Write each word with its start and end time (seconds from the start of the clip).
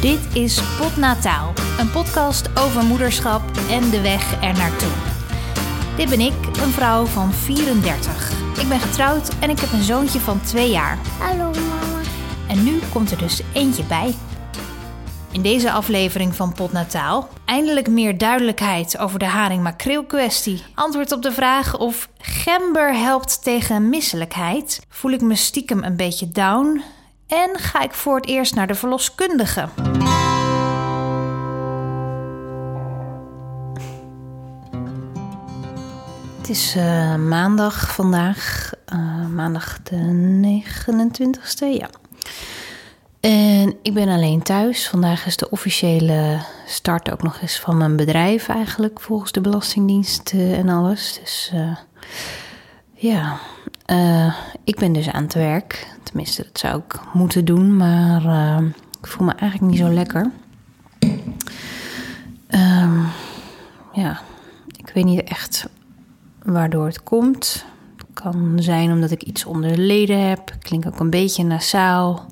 Dit 0.00 0.18
is 0.32 0.62
Potnataal, 0.78 1.52
een 1.78 1.90
podcast 1.90 2.58
over 2.58 2.84
moederschap 2.84 3.42
en 3.70 3.90
de 3.90 4.00
weg 4.00 4.42
er 4.42 4.56
naartoe. 4.56 4.92
Dit 5.96 6.08
ben 6.08 6.20
ik, 6.20 6.32
een 6.46 6.70
vrouw 6.70 7.04
van 7.04 7.32
34. 7.32 8.32
Ik 8.60 8.68
ben 8.68 8.80
getrouwd 8.80 9.38
en 9.40 9.50
ik 9.50 9.58
heb 9.58 9.72
een 9.72 9.82
zoontje 9.82 10.20
van 10.20 10.40
2 10.40 10.70
jaar. 10.70 10.98
Hallo 11.18 11.50
mama. 11.50 12.00
En 12.48 12.64
nu 12.64 12.78
komt 12.92 13.10
er 13.10 13.18
dus 13.18 13.42
eentje 13.52 13.84
bij. 13.84 14.14
In 15.32 15.42
deze 15.42 15.72
aflevering 15.72 16.34
van 16.34 16.52
Potnataal 16.52 17.28
eindelijk 17.44 17.88
meer 17.88 18.18
duidelijkheid 18.18 18.98
over 18.98 19.18
de 19.18 19.24
haring-makreel 19.24 20.04
kwestie. 20.04 20.62
Antwoord 20.74 21.12
op 21.12 21.22
de 21.22 21.32
vraag 21.32 21.78
of 21.78 22.08
gember 22.18 22.94
helpt 22.94 23.42
tegen 23.42 23.88
misselijkheid. 23.88 24.80
Voel 24.88 25.10
ik 25.10 25.20
me 25.20 25.34
stiekem 25.34 25.82
een 25.84 25.96
beetje 25.96 26.28
down 26.28 26.82
en 27.30 27.58
ga 27.58 27.82
ik 27.82 27.92
voor 27.92 28.16
het 28.16 28.26
eerst 28.26 28.54
naar 28.54 28.66
de 28.66 28.74
verloskundige. 28.74 29.68
Het 36.38 36.48
is 36.48 36.74
eh, 36.76 37.14
maandag 37.14 37.94
vandaag, 37.94 38.72
eh, 38.84 39.26
maandag 39.26 39.82
de 39.82 39.96
29ste, 39.96 41.64
ja. 41.64 41.88
En 43.20 43.76
ik 43.82 43.94
ben 43.94 44.08
alleen 44.08 44.42
thuis. 44.42 44.88
Vandaag 44.88 45.26
is 45.26 45.36
de 45.36 45.50
officiële 45.50 46.38
start 46.66 47.10
ook 47.10 47.22
nog 47.22 47.40
eens 47.40 47.60
van 47.60 47.76
mijn 47.76 47.96
bedrijf 47.96 48.48
eigenlijk, 48.48 49.00
volgens 49.00 49.32
de 49.32 49.40
Belastingdienst 49.40 50.32
eh, 50.32 50.58
en 50.58 50.68
alles. 50.68 51.18
Dus 51.22 51.52
ja, 52.94 53.38
eh, 53.90 54.34
ik 54.64 54.76
ben 54.78 54.92
dus 54.92 55.10
aan 55.10 55.22
het 55.22 55.34
werk. 55.34 55.86
Tenminste, 56.02 56.42
dat 56.42 56.58
zou 56.58 56.82
ik 56.86 57.00
moeten 57.12 57.44
doen, 57.44 57.76
maar 57.76 58.24
eh, 58.24 58.64
ik 59.00 59.06
voel 59.06 59.26
me 59.26 59.32
eigenlijk 59.32 59.72
niet 59.72 59.80
zo 59.80 59.92
lekker. 59.92 60.30
Ehm, 62.46 62.98
ja, 63.92 64.20
ik 64.76 64.90
weet 64.94 65.04
niet 65.04 65.22
echt 65.22 65.68
waardoor 66.42 66.86
het 66.86 67.02
komt. 67.02 67.64
Het 67.96 68.06
kan 68.12 68.56
zijn 68.56 68.92
omdat 68.92 69.10
ik 69.10 69.22
iets 69.22 69.44
onder 69.44 69.70
de 69.72 69.78
leden 69.78 70.28
heb. 70.28 70.50
Ik 70.50 70.60
klink 70.60 70.86
ook 70.86 71.00
een 71.00 71.10
beetje 71.10 71.44
nasaal. 71.44 72.26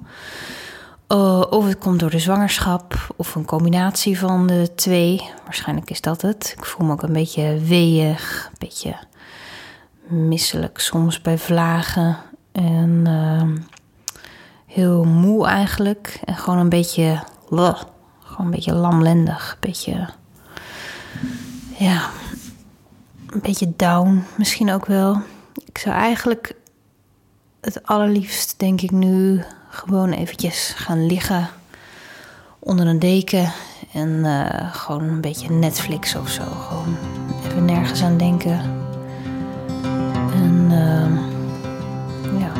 Uh, 1.12 1.44
of 1.50 1.66
het 1.66 1.78
komt 1.78 2.00
door 2.00 2.10
de 2.10 2.18
zwangerschap 2.18 3.14
of 3.16 3.34
een 3.34 3.44
combinatie 3.44 4.18
van 4.18 4.46
de 4.46 4.70
twee. 4.74 5.30
Waarschijnlijk 5.44 5.90
is 5.90 6.00
dat 6.00 6.22
het. 6.22 6.54
Ik 6.58 6.64
voel 6.64 6.86
me 6.86 6.92
ook 6.92 7.02
een 7.02 7.12
beetje 7.12 7.58
weeig, 7.58 8.48
een 8.50 8.58
beetje 8.58 8.96
misselijk 10.08 10.78
soms 10.78 11.20
bij 11.20 11.38
vlagen. 11.38 12.16
En 12.52 13.04
uh, 13.06 13.42
heel 14.66 15.04
moe 15.04 15.46
eigenlijk. 15.46 16.20
En 16.24 16.36
gewoon 16.36 16.58
een 16.58 16.68
beetje, 16.68 17.22
gewoon 17.48 18.46
een 18.46 18.50
beetje 18.50 18.74
lamlendig. 18.74 19.50
Een 19.50 19.70
beetje, 19.70 20.08
ja, 21.78 22.08
een 23.30 23.40
beetje 23.42 23.72
down 23.76 24.24
misschien 24.36 24.70
ook 24.70 24.86
wel. 24.86 25.22
Ik 25.66 25.78
zou 25.78 25.94
eigenlijk 25.94 26.54
het 27.60 27.86
allerliefst, 27.86 28.58
denk 28.58 28.80
ik 28.80 28.90
nu, 28.90 29.44
gewoon 29.68 30.10
eventjes 30.10 30.72
gaan 30.76 31.06
liggen 31.06 31.48
onder 32.58 32.86
een 32.86 32.98
deken 32.98 33.52
en 33.92 34.08
uh, 34.08 34.74
gewoon 34.74 35.02
een 35.02 35.20
beetje 35.20 35.50
Netflix 35.50 36.14
of 36.14 36.28
zo. 36.28 36.42
Gewoon 36.42 36.96
even 37.44 37.64
nergens 37.64 38.02
aan 38.02 38.16
denken. 38.16 38.77
Uh, 40.78 41.06
ja. 42.38 42.52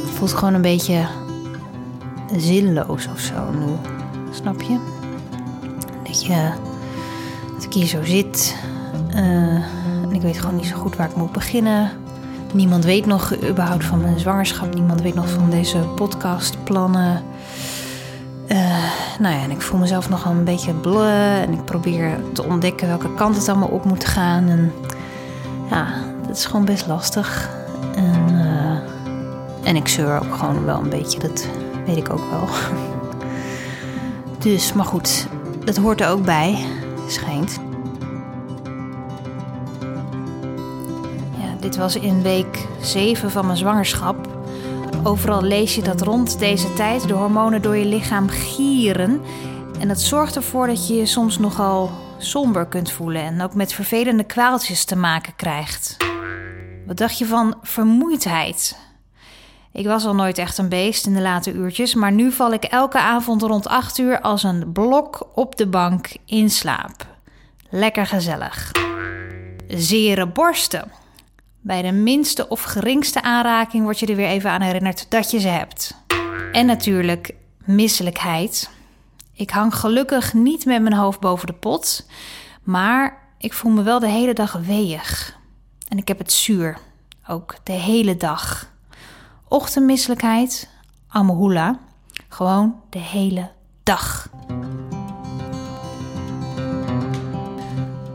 Het 0.00 0.14
voelt 0.14 0.32
gewoon 0.32 0.54
een 0.54 0.62
beetje 0.62 1.06
zinloos 2.36 3.08
of 3.12 3.20
zo 3.20 3.50
nu. 3.50 3.72
Snap 4.30 4.62
je? 4.62 4.78
Dat 6.04 6.26
je 6.26 6.50
dat 7.54 7.64
ik 7.64 7.72
hier 7.72 7.86
zo 7.86 8.04
zit 8.04 8.56
uh, 9.10 9.18
en 10.02 10.12
ik 10.12 10.22
weet 10.22 10.38
gewoon 10.38 10.56
niet 10.56 10.66
zo 10.66 10.76
goed 10.76 10.96
waar 10.96 11.08
ik 11.08 11.16
moet 11.16 11.32
beginnen. 11.32 11.90
Niemand 12.52 12.84
weet 12.84 13.06
nog 13.06 13.34
überhaupt 13.48 13.84
van 13.84 14.00
mijn 14.00 14.18
zwangerschap. 14.18 14.74
Niemand 14.74 15.00
weet 15.00 15.14
nog 15.14 15.30
van 15.30 15.50
deze 15.50 15.78
podcastplannen. 15.78 17.22
Nou 19.18 19.34
ja, 19.34 19.42
en 19.42 19.50
ik 19.50 19.60
voel 19.60 19.80
mezelf 19.80 20.08
nog 20.08 20.24
een 20.24 20.44
beetje 20.44 20.74
bleh. 20.74 21.42
En 21.42 21.52
ik 21.52 21.64
probeer 21.64 22.18
te 22.32 22.44
ontdekken 22.44 22.88
welke 22.88 23.14
kant 23.14 23.36
het 23.36 23.48
allemaal 23.48 23.68
op 23.68 23.84
moet 23.84 24.04
gaan. 24.04 24.48
En 24.48 24.72
ja, 25.70 25.86
dat 26.26 26.36
is 26.36 26.46
gewoon 26.46 26.64
best 26.64 26.86
lastig. 26.86 27.50
En, 27.94 28.28
uh, 28.30 29.68
en 29.68 29.76
ik 29.76 29.88
zeur 29.88 30.20
ook 30.24 30.34
gewoon 30.34 30.64
wel 30.64 30.78
een 30.78 30.90
beetje. 30.90 31.18
Dat 31.18 31.46
weet 31.86 31.96
ik 31.96 32.10
ook 32.12 32.30
wel. 32.30 32.48
Dus, 34.38 34.72
maar 34.72 34.84
goed, 34.84 35.26
dat 35.64 35.76
hoort 35.76 36.00
er 36.00 36.08
ook 36.08 36.24
bij, 36.24 36.64
schijnt. 37.06 37.58
Dit 41.66 41.76
was 41.76 41.96
in 41.96 42.22
week 42.22 42.66
7 42.80 43.30
van 43.30 43.46
mijn 43.46 43.58
zwangerschap. 43.58 44.35
Overal 45.06 45.42
lees 45.42 45.74
je 45.74 45.82
dat 45.82 46.00
rond 46.00 46.38
deze 46.38 46.72
tijd 46.72 47.08
de 47.08 47.14
hormonen 47.14 47.62
door 47.62 47.76
je 47.76 47.84
lichaam 47.84 48.28
gieren. 48.28 49.20
En 49.78 49.88
dat 49.88 50.00
zorgt 50.00 50.36
ervoor 50.36 50.66
dat 50.66 50.88
je 50.88 50.94
je 50.94 51.06
soms 51.06 51.38
nogal 51.38 51.90
somber 52.18 52.66
kunt 52.66 52.90
voelen 52.90 53.22
en 53.22 53.40
ook 53.40 53.54
met 53.54 53.72
vervelende 53.72 54.24
kwaaltjes 54.24 54.84
te 54.84 54.96
maken 54.96 55.36
krijgt. 55.36 55.96
Wat 56.86 56.96
dacht 56.96 57.18
je 57.18 57.26
van 57.26 57.54
vermoeidheid? 57.62 58.78
Ik 59.72 59.86
was 59.86 60.04
al 60.04 60.14
nooit 60.14 60.38
echt 60.38 60.58
een 60.58 60.68
beest 60.68 61.06
in 61.06 61.14
de 61.14 61.20
late 61.20 61.52
uurtjes, 61.52 61.94
maar 61.94 62.12
nu 62.12 62.32
val 62.32 62.52
ik 62.52 62.64
elke 62.64 62.98
avond 62.98 63.42
rond 63.42 63.68
8 63.68 63.98
uur 63.98 64.20
als 64.20 64.42
een 64.42 64.72
blok 64.72 65.28
op 65.34 65.56
de 65.56 65.66
bank 65.66 66.08
in 66.24 66.50
slaap. 66.50 67.06
Lekker 67.70 68.06
gezellig. 68.06 68.70
Zere 69.68 70.28
borsten. 70.28 71.05
Bij 71.66 71.82
de 71.82 71.92
minste 71.92 72.48
of 72.48 72.62
geringste 72.62 73.22
aanraking 73.22 73.84
word 73.84 73.98
je 73.98 74.06
er 74.06 74.16
weer 74.16 74.28
even 74.28 74.50
aan 74.50 74.60
herinnerd 74.60 75.10
dat 75.10 75.30
je 75.30 75.38
ze 75.38 75.48
hebt. 75.48 75.94
En 76.52 76.66
natuurlijk 76.66 77.34
misselijkheid. 77.64 78.70
Ik 79.32 79.50
hang 79.50 79.74
gelukkig 79.74 80.34
niet 80.34 80.64
met 80.64 80.82
mijn 80.82 80.94
hoofd 80.94 81.20
boven 81.20 81.46
de 81.46 81.52
pot, 81.52 82.06
maar 82.62 83.18
ik 83.38 83.52
voel 83.52 83.72
me 83.72 83.82
wel 83.82 83.98
de 83.98 84.08
hele 84.08 84.32
dag 84.32 84.52
weeig. 84.52 85.38
En 85.88 85.98
ik 85.98 86.08
heb 86.08 86.18
het 86.18 86.32
zuur, 86.32 86.78
ook 87.28 87.54
de 87.62 87.72
hele 87.72 88.16
dag. 88.16 88.72
Ochtendmisselijkheid, 89.48 90.68
amahula, 91.08 91.78
gewoon 92.28 92.80
de 92.90 92.98
hele 92.98 93.50
dag. 93.82 94.28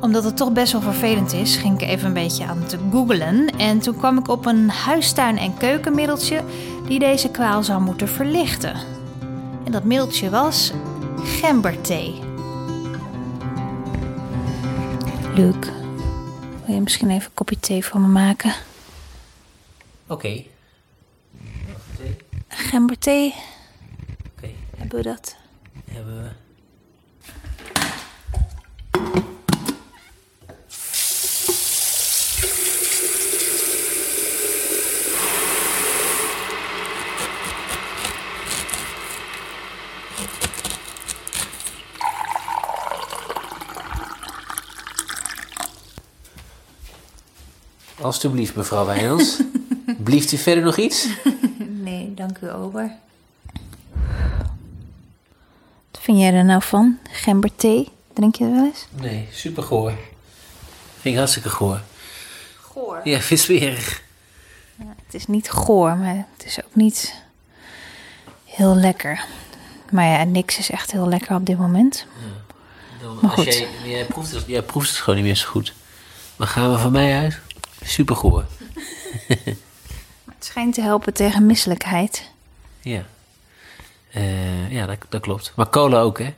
Omdat 0.01 0.23
het 0.23 0.38
toch 0.38 0.51
best 0.51 0.72
wel 0.72 0.81
vervelend 0.81 1.34
is, 1.34 1.56
ging 1.56 1.81
ik 1.81 1.88
even 1.88 2.07
een 2.07 2.13
beetje 2.13 2.45
aan 2.45 2.62
het 2.62 2.78
googlen. 2.91 3.47
En 3.57 3.79
toen 3.79 3.97
kwam 3.97 4.17
ik 4.17 4.28
op 4.28 4.45
een 4.45 4.69
huistuin- 4.69 5.38
en 5.38 5.57
keukenmiddeltje 5.57 6.44
die 6.88 7.00
deze 7.00 7.29
kwaal 7.31 7.63
zou 7.63 7.81
moeten 7.81 8.07
verlichten. 8.07 8.75
En 9.66 9.72
dat 9.72 9.84
middeltje 9.84 10.29
was 10.29 10.72
gemberthee. 11.23 12.19
Luc, 15.35 15.56
wil 16.66 16.75
je 16.75 16.81
misschien 16.81 17.09
even 17.09 17.25
een 17.25 17.34
kopje 17.34 17.59
thee 17.59 17.85
voor 17.85 18.00
me 18.00 18.07
maken? 18.07 18.53
Oké. 20.07 20.13
Okay. 20.13 20.50
Gemberthee, 22.47 23.28
Oké, 23.28 23.38
okay. 24.38 24.56
hebben 24.78 24.97
we 24.97 25.03
dat? 25.03 25.35
hebben 25.91 26.23
we. 26.23 26.50
Alsjeblieft, 48.01 48.55
mevrouw 48.55 48.85
Wijnands. 48.85 49.39
Blieft 50.03 50.31
u 50.31 50.37
verder 50.37 50.63
nog 50.63 50.77
iets? 50.77 51.07
Nee, 51.59 52.13
dank 52.13 52.37
u, 52.37 52.51
Ober. 52.51 52.91
Wat 55.91 56.01
vind 56.01 56.19
jij 56.19 56.33
er 56.33 56.45
nou 56.45 56.61
van? 56.61 56.97
Gemberthee? 57.11 57.89
Drink 58.13 58.35
je 58.35 58.43
er 58.43 58.51
wel 58.51 58.65
eens? 58.65 58.85
Nee, 59.01 59.27
super 59.31 59.63
goor. 59.63 59.93
Vind 60.99 61.13
ik 61.13 61.17
hartstikke 61.17 61.49
goor. 61.49 61.81
Goor? 62.61 63.01
Ja, 63.03 63.19
viswerig. 63.19 64.03
Ja, 64.75 64.93
het 65.05 65.13
is 65.13 65.27
niet 65.27 65.49
goor, 65.49 65.97
maar 65.97 66.15
het 66.37 66.45
is 66.45 66.63
ook 66.63 66.75
niet 66.75 67.13
heel 68.45 68.75
lekker. 68.75 69.25
Maar 69.91 70.05
ja, 70.05 70.23
niks 70.23 70.57
is 70.57 70.69
echt 70.69 70.91
heel 70.91 71.07
lekker 71.07 71.35
op 71.35 71.45
dit 71.45 71.57
moment. 71.57 72.05
Dan, 73.01 73.15
Maar 73.21 73.23
als 73.23 73.33
goed. 73.33 73.53
Jij, 73.53 73.67
jij, 73.85 74.05
proeft 74.05 74.31
het, 74.31 74.43
jij 74.47 74.61
proeft 74.61 74.89
het 74.89 74.97
gewoon 74.97 75.15
niet 75.15 75.25
meer 75.25 75.35
zo 75.35 75.47
goed. 75.47 75.73
Maar 76.35 76.47
gaan 76.47 76.71
we 76.71 76.77
van 76.77 76.91
mij 76.91 77.19
uit? 77.19 77.39
Super 77.83 78.16
goor. 78.16 78.45
Maar 80.23 80.35
het 80.35 80.45
schijnt 80.45 80.73
te 80.73 80.81
helpen 80.81 81.13
tegen 81.13 81.45
misselijkheid. 81.45 82.29
Ja. 82.81 83.05
Eh, 84.11 84.72
ja, 84.72 84.85
dat, 84.85 84.97
dat 85.09 85.22
klopt. 85.22 85.53
Maar 85.55 85.69
cola 85.69 86.01
ook, 86.01 86.19
hè? 86.19 86.33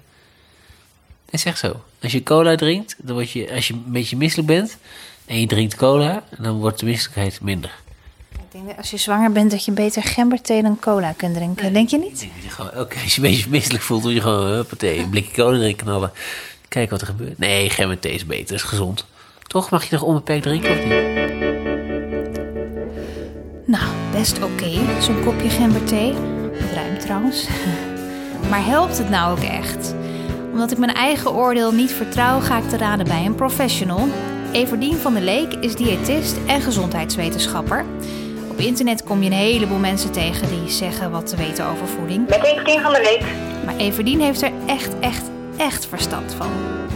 Het 1.25 1.41
is 1.41 1.45
echt 1.45 1.59
zo. 1.59 1.83
Als 2.01 2.11
je 2.11 2.23
cola 2.23 2.55
drinkt, 2.55 2.95
dan 2.97 3.15
word 3.15 3.31
je, 3.31 3.51
als 3.53 3.67
je 3.67 3.73
een 3.73 3.83
beetje 3.91 4.17
misselijk 4.17 4.47
bent 4.47 4.77
en 5.25 5.39
je 5.39 5.47
drinkt 5.47 5.75
cola, 5.75 6.23
dan 6.37 6.59
wordt 6.59 6.79
de 6.79 6.85
misselijkheid 6.85 7.41
minder. 7.41 7.81
Ik 8.31 8.51
denk 8.51 8.67
dat 8.67 8.77
als 8.77 8.89
je 8.89 8.97
zwanger 8.97 9.31
bent 9.31 9.51
dat 9.51 9.65
je 9.65 9.71
beter 9.71 10.03
gemberthee 10.03 10.61
dan 10.61 10.79
cola 10.79 11.13
kunt 11.17 11.35
drinken. 11.35 11.73
Denk 11.73 11.89
je 11.89 11.97
niet? 11.97 12.27
Oké, 12.59 12.99
als 13.03 13.15
je 13.15 13.21
een 13.21 13.29
beetje 13.29 13.49
misselijk 13.49 13.83
voelt, 13.83 14.03
moet 14.03 14.13
je 14.13 14.21
gewoon 14.21 14.47
huppatee, 14.47 14.99
een 14.99 15.09
blikje 15.09 15.33
cola 15.33 15.57
erin 15.57 15.75
knallen. 15.75 16.11
Kijken 16.67 16.91
wat 16.91 17.01
er 17.01 17.07
gebeurt. 17.07 17.37
Nee, 17.37 17.69
gemberthee 17.69 18.13
is 18.13 18.25
beter, 18.25 18.55
is 18.55 18.61
gezond. 18.61 19.05
Toch 19.53 19.69
mag 19.69 19.83
je 19.83 19.89
nog 19.91 20.01
onbeperkt 20.01 20.43
drinken 20.43 20.69
of 20.71 20.77
niet? 20.77 20.91
Nou, 23.65 23.83
best 24.11 24.43
oké, 24.43 24.71
zo'n 24.99 25.23
kopje 25.23 25.49
gemberthee. 25.49 26.13
Het 26.51 26.71
ruimt 26.73 26.99
trouwens. 26.99 27.47
Maar 28.49 28.65
helpt 28.65 28.97
het 28.97 29.09
nou 29.09 29.31
ook 29.31 29.43
echt? 29.43 29.95
Omdat 30.51 30.71
ik 30.71 30.77
mijn 30.77 30.93
eigen 30.93 31.31
oordeel 31.31 31.71
niet 31.71 31.91
vertrouw, 31.91 32.39
ga 32.39 32.57
ik 32.57 32.69
te 32.69 32.77
raden 32.77 33.05
bij 33.07 33.25
een 33.25 33.35
professional. 33.35 34.07
Everdien 34.51 34.95
van 34.95 35.13
der 35.13 35.21
Leek 35.21 35.53
is 35.53 35.75
diëtist 35.75 36.37
en 36.47 36.61
gezondheidswetenschapper. 36.61 37.85
Op 38.49 38.57
internet 38.57 39.03
kom 39.03 39.19
je 39.23 39.29
een 39.29 39.35
heleboel 39.35 39.79
mensen 39.79 40.11
tegen 40.11 40.49
die 40.49 40.69
zeggen 40.69 41.11
wat 41.11 41.27
te 41.27 41.35
weten 41.35 41.65
over 41.65 41.87
voeding. 41.87 42.27
Met 42.29 42.43
Everdien 42.43 42.81
van 42.81 42.91
der 42.91 43.01
Leek. 43.01 43.23
Maar 43.65 43.75
Everdien 43.75 44.21
heeft 44.21 44.41
er 44.41 44.51
echt, 44.65 44.99
echt, 44.99 45.23
echt 45.57 45.85
verstand 45.85 46.33
van. 46.33 46.49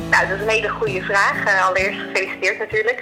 Nou, 0.10 0.28
dat 0.28 0.38
is 0.38 0.44
een 0.44 0.50
hele 0.50 0.70
goede 0.70 1.02
vraag. 1.02 1.46
Eh, 1.46 1.68
allereerst 1.68 2.00
gefeliciteerd 2.00 2.58
natuurlijk. 2.58 3.00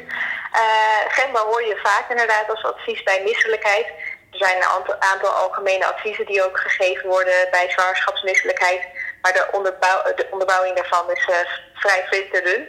Uh, 0.53 1.05
Gemba 1.07 1.39
hoor 1.39 1.63
je 1.63 1.79
vaak 1.83 2.09
inderdaad 2.09 2.49
als 2.49 2.63
advies 2.63 3.03
bij 3.03 3.21
misselijkheid. 3.23 3.85
Er 4.31 4.37
zijn 4.37 4.57
een 4.57 4.95
aantal, 4.99 5.29
algemene 5.29 5.85
adviezen 5.85 6.25
die 6.25 6.43
ook 6.43 6.59
gegeven 6.59 7.09
worden 7.09 7.47
bij 7.51 7.69
zwangerschapsmisselijkheid. 7.69 8.81
Maar 9.21 9.33
de, 9.33 9.73
de 10.15 10.27
onderbouwing 10.31 10.75
daarvan 10.75 11.11
is 11.11 11.27
uh, 11.27 11.35
vrij 11.73 12.03
flinterdun. 12.07 12.67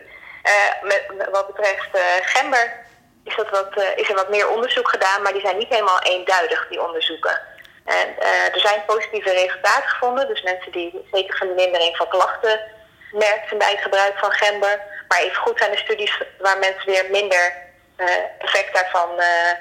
met, 0.83 1.03
wat 1.31 1.47
betreft 1.47 1.89
gember 2.23 2.85
is, 3.25 3.37
dat 3.37 3.51
wat, 3.51 3.77
er 3.77 4.15
wat 4.15 4.29
meer 4.31 4.49
onderzoek 4.49 4.89
gedaan, 4.89 5.23
maar 5.23 5.33
die 5.33 5.41
zijn 5.41 5.59
niet 5.59 5.69
helemaal 5.69 6.03
eenduidig, 6.03 6.67
die 6.69 6.83
onderzoeken. 6.83 7.41
En, 7.85 8.21
er 8.53 8.61
zijn 8.61 8.85
positieve 8.87 9.31
resultaten 9.31 9.89
gevonden, 9.89 10.29
dus 10.29 10.43
mensen 10.43 10.73
die 10.73 11.07
zeker 11.13 11.37
vermindering 11.37 11.97
van 11.97 12.09
klachten 12.09 12.61
merkten 13.13 13.59
bij 13.59 13.71
het 13.71 13.81
gebruik 13.81 14.19
van 14.19 14.33
gember. 14.33 14.81
Maar 15.09 15.19
even 15.19 15.37
goed 15.37 15.59
zijn 15.59 15.73
er 15.73 15.79
studies 15.79 16.23
waar 16.39 16.59
mensen 16.59 16.87
weer 16.87 17.11
minder 17.11 17.53
uh, 17.97 18.09
effect 18.39 18.75
daarvan 18.75 19.11
uh, 19.19 19.53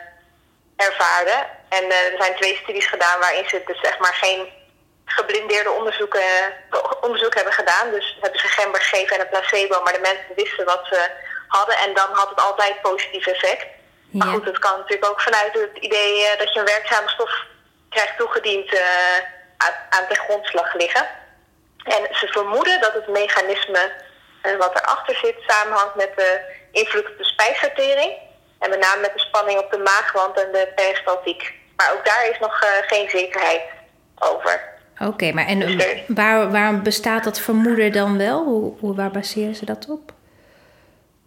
ervaarden. 0.75 1.47
En 1.69 1.83
uh, 1.83 2.13
er 2.13 2.17
zijn 2.17 2.35
twee 2.35 2.59
studies 2.63 2.87
gedaan 2.87 3.19
waarin 3.19 3.49
ze 3.49 3.61
dus 3.65 3.79
zeg 3.79 3.99
maar 3.99 4.13
geen 4.13 4.49
geblindeerde 5.05 5.71
onderzoeken, 5.71 6.21
onderzoek 7.01 7.35
hebben 7.35 7.53
gedaan. 7.53 7.91
Dus 7.91 8.17
hebben 8.21 8.39
ze 8.39 8.47
gember 8.47 8.81
gegeven 8.81 9.15
en 9.15 9.21
een 9.21 9.29
placebo, 9.29 9.81
maar 9.83 9.93
de 9.93 9.99
mensen 9.99 10.35
wisten 10.35 10.65
wat 10.65 10.85
ze 10.89 11.09
hadden. 11.47 11.77
En 11.77 11.93
dan 11.93 12.09
had 12.11 12.29
het 12.29 12.41
altijd 12.41 12.81
positief 12.81 13.27
effect. 13.27 13.65
Ja. 14.09 14.25
Maar 14.25 14.33
goed, 14.33 14.45
het 14.45 14.59
kan 14.59 14.77
natuurlijk 14.77 15.11
ook 15.11 15.21
vanuit 15.21 15.53
het 15.53 15.77
idee 15.79 16.37
dat 16.37 16.53
je 16.53 16.59
een 16.59 16.65
werkzame 16.65 17.09
stof 17.09 17.45
krijgt 17.89 18.17
toegediend 18.17 18.79
aan, 19.57 19.73
aan 19.89 20.05
de 20.09 20.15
grondslag 20.15 20.73
liggen. 20.73 21.07
En 21.85 22.07
ze 22.11 22.27
vermoeden 22.27 22.81
dat 22.81 22.93
het 22.93 23.07
mechanisme 23.07 23.91
uh, 24.43 24.57
wat 24.57 24.79
erachter 24.79 25.15
zit 25.15 25.35
samenhangt 25.47 25.95
met 25.95 26.11
de 26.15 26.39
invloed 26.71 27.09
op 27.09 27.17
de 27.17 27.23
spijsvertering. 27.23 28.11
En 28.59 28.69
met 28.69 28.79
name 28.79 29.01
met 29.01 29.13
de 29.13 29.19
spanning 29.19 29.59
op 29.59 29.71
de 29.71 29.77
maagwand 29.77 30.43
en 30.43 30.51
de 30.51 30.71
peristaltiek. 30.75 31.53
Maar 31.75 31.93
ook 31.93 32.05
daar 32.05 32.29
is 32.29 32.39
nog 32.39 32.63
uh, 32.63 32.69
geen 32.87 33.09
zekerheid 33.09 33.61
over. 34.19 34.73
Oké, 34.99 35.09
okay, 35.09 35.31
maar 35.31 35.45
en 35.45 35.59
dus 35.59 35.83
er, 35.83 36.03
waar, 36.07 36.51
waar 36.51 36.81
bestaat 36.81 37.23
dat 37.23 37.39
vermoeden 37.39 37.91
dan 37.91 38.17
wel? 38.17 38.43
Hoe, 38.43 38.79
hoe, 38.79 38.95
waar 38.95 39.11
baseren 39.11 39.55
ze 39.55 39.65
dat 39.65 39.85
op? 39.89 40.11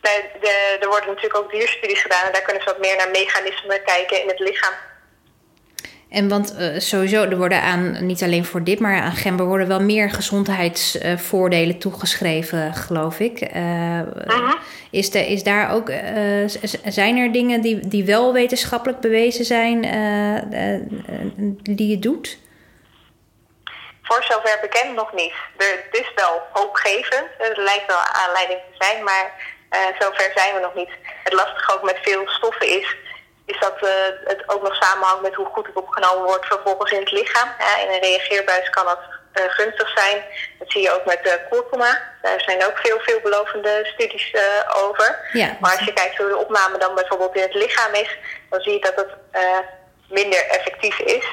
De, 0.00 0.25
de, 0.40 0.76
er 0.81 0.88
worden 0.88 1.08
natuurlijk 1.08 1.37
ook 1.37 1.50
dierstudies 1.50 2.02
gedaan 2.02 2.26
en 2.26 2.32
daar 2.32 2.43
kunnen 2.43 2.62
ze 2.62 2.69
wat 2.69 2.81
meer 2.81 2.96
naar 2.96 3.10
mechanismen 3.10 3.84
kijken 3.84 4.22
in 4.22 4.28
het 4.28 4.38
lichaam. 4.38 4.75
En 6.10 6.28
want 6.28 6.55
uh, 6.58 6.78
sowieso, 6.78 7.22
er 7.22 7.37
worden 7.37 7.62
aan, 7.62 8.06
niet 8.06 8.22
alleen 8.22 8.44
voor 8.44 8.64
dit, 8.64 8.81
maar 8.81 9.00
aan 9.00 9.12
gember 9.12 9.46
worden 9.46 9.69
wel 9.69 9.81
meer 9.81 10.10
gezondheidsvoordelen 10.10 11.78
toegeschreven, 11.78 12.75
geloof 12.75 13.20
ik. 13.20 13.55
Uh, 13.56 14.00
is, 14.90 15.10
de, 15.10 15.26
is 15.26 15.43
daar 15.43 15.72
ook, 15.72 15.90
zijn 16.84 17.16
er 17.16 17.32
dingen 17.32 17.60
die, 17.60 17.88
die 17.88 18.05
wel 18.05 18.32
wetenschappelijk 18.32 19.00
bewezen 19.00 19.44
zijn, 19.44 19.81
die 21.62 21.88
je 21.88 21.99
doet? 21.99 22.38
Voor 24.02 24.25
zover 24.25 24.58
bekend 24.60 24.94
nog 24.94 25.12
niet. 25.12 25.32
Er, 25.56 25.84
het 25.90 26.00
is 26.00 26.12
wel 26.14 26.43
hoopgevend, 26.52 27.26
het 27.38 27.56
lijkt 27.56 27.87
wel 27.87 28.02
aanleiding 28.26 28.58
te 28.58 28.84
zijn, 28.84 29.05
maar 29.05 29.32
zover 29.99 30.31
zijn 30.34 30.55
we 30.55 30.60
nog 30.60 30.75
niet. 30.75 30.90
Het 31.25 31.32
lastige 31.32 31.75
ook 31.75 31.82
met 31.82 31.99
veel 32.02 32.28
stoffen 32.28 32.69
is 32.81 32.96
is 33.53 33.59
dat 33.61 33.77
uh, 33.83 33.91
het 34.25 34.43
ook 34.47 34.62
nog 34.62 34.75
samenhangt 34.75 35.23
met 35.23 35.35
hoe 35.35 35.47
goed 35.47 35.67
het 35.67 35.77
opgenomen 35.77 36.25
wordt 36.25 36.47
vervolgens 36.47 36.93
in 36.93 37.00
het 37.00 37.11
lichaam. 37.11 37.49
Ja, 37.59 37.83
in 37.83 37.89
een 37.93 38.00
reageerbuis 38.00 38.71
kan 38.71 38.85
dat 38.85 38.99
uh, 39.35 39.45
gunstig 39.49 39.89
zijn. 39.99 40.23
Dat 40.59 40.71
zie 40.71 40.83
je 40.83 40.95
ook 40.95 41.05
met 41.05 41.21
uh, 41.27 41.33
kurkuma. 41.50 42.03
Daar 42.23 42.41
zijn 42.41 42.65
ook 42.65 42.79
veel 42.79 42.99
veelbelovende 43.00 43.81
studies 43.85 44.35
over. 44.85 45.29
Ja, 45.33 45.56
maar 45.61 45.77
als 45.77 45.85
je 45.85 45.93
kijkt 45.93 46.17
hoe 46.17 46.29
de 46.29 46.37
opname 46.37 46.79
dan 46.79 46.95
bijvoorbeeld 46.95 47.35
in 47.37 47.43
het 47.43 47.55
lichaam 47.55 47.95
is, 47.95 48.17
dan 48.50 48.61
zie 48.61 48.73
je 48.73 48.81
dat 48.81 48.95
het 48.97 49.12
minder 50.09 50.47
effectief 50.47 50.99
is. 50.99 51.27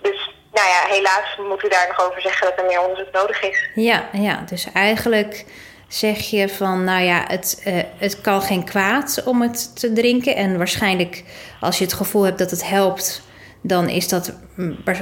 Dus 0.00 0.30
nou 0.52 0.68
ja, 0.68 0.94
helaas 0.94 1.36
moet 1.36 1.64
u 1.64 1.68
daar 1.68 1.88
nog 1.88 2.06
over 2.06 2.20
zeggen 2.20 2.46
dat 2.46 2.58
er 2.58 2.64
meer 2.64 2.80
onderzoek 2.80 3.12
nodig 3.12 3.42
is. 3.42 3.68
Ja, 3.74 4.08
ja 4.12 4.42
dus 4.46 4.72
eigenlijk 4.72 5.44
zeg 5.94 6.18
je 6.18 6.48
van, 6.48 6.84
nou 6.84 7.02
ja, 7.02 7.24
het, 7.26 7.62
uh, 7.66 7.82
het 7.96 8.20
kan 8.20 8.42
geen 8.42 8.64
kwaad 8.64 9.22
om 9.24 9.42
het 9.42 9.80
te 9.80 9.92
drinken. 9.92 10.36
En 10.36 10.58
waarschijnlijk 10.58 11.24
als 11.60 11.78
je 11.78 11.84
het 11.84 11.92
gevoel 11.92 12.22
hebt 12.22 12.38
dat 12.38 12.50
het 12.50 12.68
helpt, 12.68 13.22
dan 13.62 13.88
is 13.88 14.08
dat 14.08 14.32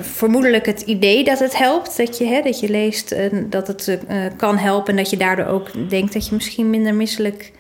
vermoedelijk 0.01 0.67
het 0.67 0.81
idee 0.81 1.25
dat 1.25 1.39
het 1.39 1.57
helpt. 1.57 1.97
Dat 1.97 2.19
je, 2.19 2.25
hè, 2.25 2.43
dat 2.43 2.61
je 2.61 2.69
leest 2.69 3.15
dat 3.51 3.67
het 3.67 3.89
uh, 3.89 4.27
kan 4.37 4.59
helpen 4.59 4.91
en 4.91 4.97
dat 4.97 5.11
je 5.11 5.17
daardoor 5.17 5.47
ook 5.47 5.91
denkt 5.91 6.13
dat 6.13 6.29
je 6.29 6.35
misschien 6.35 6.71
minder 6.71 6.95
misselijk 6.95 7.53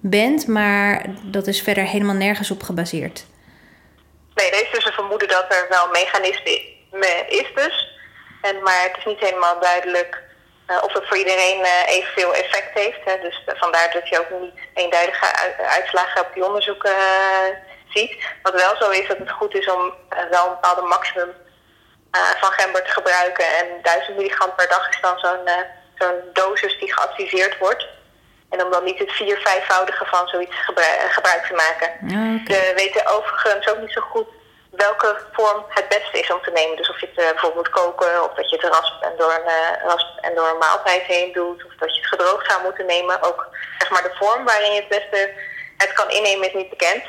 bent. 0.00 0.46
Maar 0.46 1.06
dat 1.22 1.46
is 1.46 1.62
verder 1.62 1.84
helemaal 1.84 2.14
nergens 2.14 2.50
op 2.50 2.62
gebaseerd. 2.62 3.26
Nee, 4.34 4.50
er 4.50 4.62
is 4.62 4.70
dus 4.72 4.86
een 4.86 4.92
vermoeden 4.92 5.28
dat 5.28 5.46
er 5.48 5.66
wel 5.68 5.84
een 5.84 5.90
mechanisme 5.90 7.26
is 7.28 7.50
dus. 7.54 7.98
En, 8.42 8.62
maar 8.62 8.82
het 8.82 8.96
is 8.98 9.04
niet 9.04 9.20
helemaal 9.20 9.60
duidelijk 9.60 10.25
of 10.66 10.92
het 10.92 11.06
voor 11.06 11.16
iedereen 11.16 11.60
uh, 11.60 11.96
evenveel 11.96 12.34
effect 12.34 12.74
heeft. 12.74 13.04
Hè. 13.04 13.18
Dus 13.20 13.44
vandaar 13.46 13.92
dat 13.92 14.08
je 14.08 14.18
ook 14.18 14.40
niet 14.40 14.60
eenduidige 14.74 15.26
uitslagen 15.56 16.20
op 16.20 16.30
die 16.34 16.44
onderzoeken 16.44 16.94
ziet. 17.88 18.16
Wat 18.42 18.54
wel 18.62 18.76
zo 18.76 18.90
is 18.90 19.08
dat 19.08 19.18
het 19.18 19.30
goed 19.30 19.54
is 19.54 19.70
om 19.70 19.92
wel 20.30 20.44
een 20.46 20.58
bepaalde 20.60 20.82
maximum 20.82 21.32
van 22.40 22.52
gember 22.52 22.82
te 22.84 22.90
gebruiken. 22.90 23.44
En 23.44 23.66
1000 23.82 24.16
milligram 24.16 24.54
per 24.54 24.68
dag 24.68 24.88
is 24.88 25.00
dan 25.00 25.18
zo'n 25.18 25.48
zo'n 25.98 26.20
dosis 26.32 26.78
die 26.78 26.92
geadviseerd 26.92 27.58
wordt. 27.58 27.86
En 28.50 28.64
om 28.64 28.70
dan 28.70 28.84
niet 28.84 28.98
het 28.98 29.12
vier, 29.12 29.38
vijfvoudige 29.38 30.04
van 30.04 30.28
zoiets 30.28 30.56
gebruik, 30.64 31.12
gebruik 31.12 31.46
te 31.46 31.54
maken. 31.54 31.90
Okay. 32.04 32.42
We 32.44 32.72
weten 32.76 33.06
overigens 33.06 33.68
ook 33.68 33.80
niet 33.80 33.92
zo 33.92 34.00
goed 34.00 34.28
welke 34.76 35.10
vorm 35.32 35.64
het 35.68 35.88
beste 35.88 36.18
is 36.18 36.32
om 36.32 36.42
te 36.42 36.50
nemen. 36.50 36.76
Dus 36.76 36.90
of 36.90 37.00
je 37.00 37.06
het 37.06 37.18
uh, 37.18 37.30
bijvoorbeeld 37.30 37.54
moet 37.54 37.80
koken, 37.80 38.24
of 38.24 38.34
dat 38.34 38.50
je 38.50 38.56
het 38.56 38.72
rasp 38.74 39.02
en 39.02 39.12
door 39.16 39.32
een, 39.32 39.50
uh, 39.60 39.88
rasp 39.90 40.18
en 40.20 40.34
door 40.34 40.48
een 40.48 40.58
maaltijd 40.58 41.02
heen 41.02 41.32
doet, 41.32 41.64
of 41.66 41.72
dat 41.78 41.94
je 41.94 42.00
het 42.00 42.08
gedroogd 42.08 42.50
zou 42.50 42.62
moeten 42.62 42.86
nemen. 42.86 43.22
Ook 43.22 43.48
zeg 43.78 43.90
maar, 43.90 44.02
de 44.02 44.16
vorm 44.18 44.44
waarin 44.44 44.72
je 44.72 44.80
het 44.80 44.88
beste 44.88 45.30
het 45.76 45.92
kan 45.92 46.10
innemen 46.10 46.46
is 46.48 46.54
niet 46.54 46.70
bekend. 46.70 47.04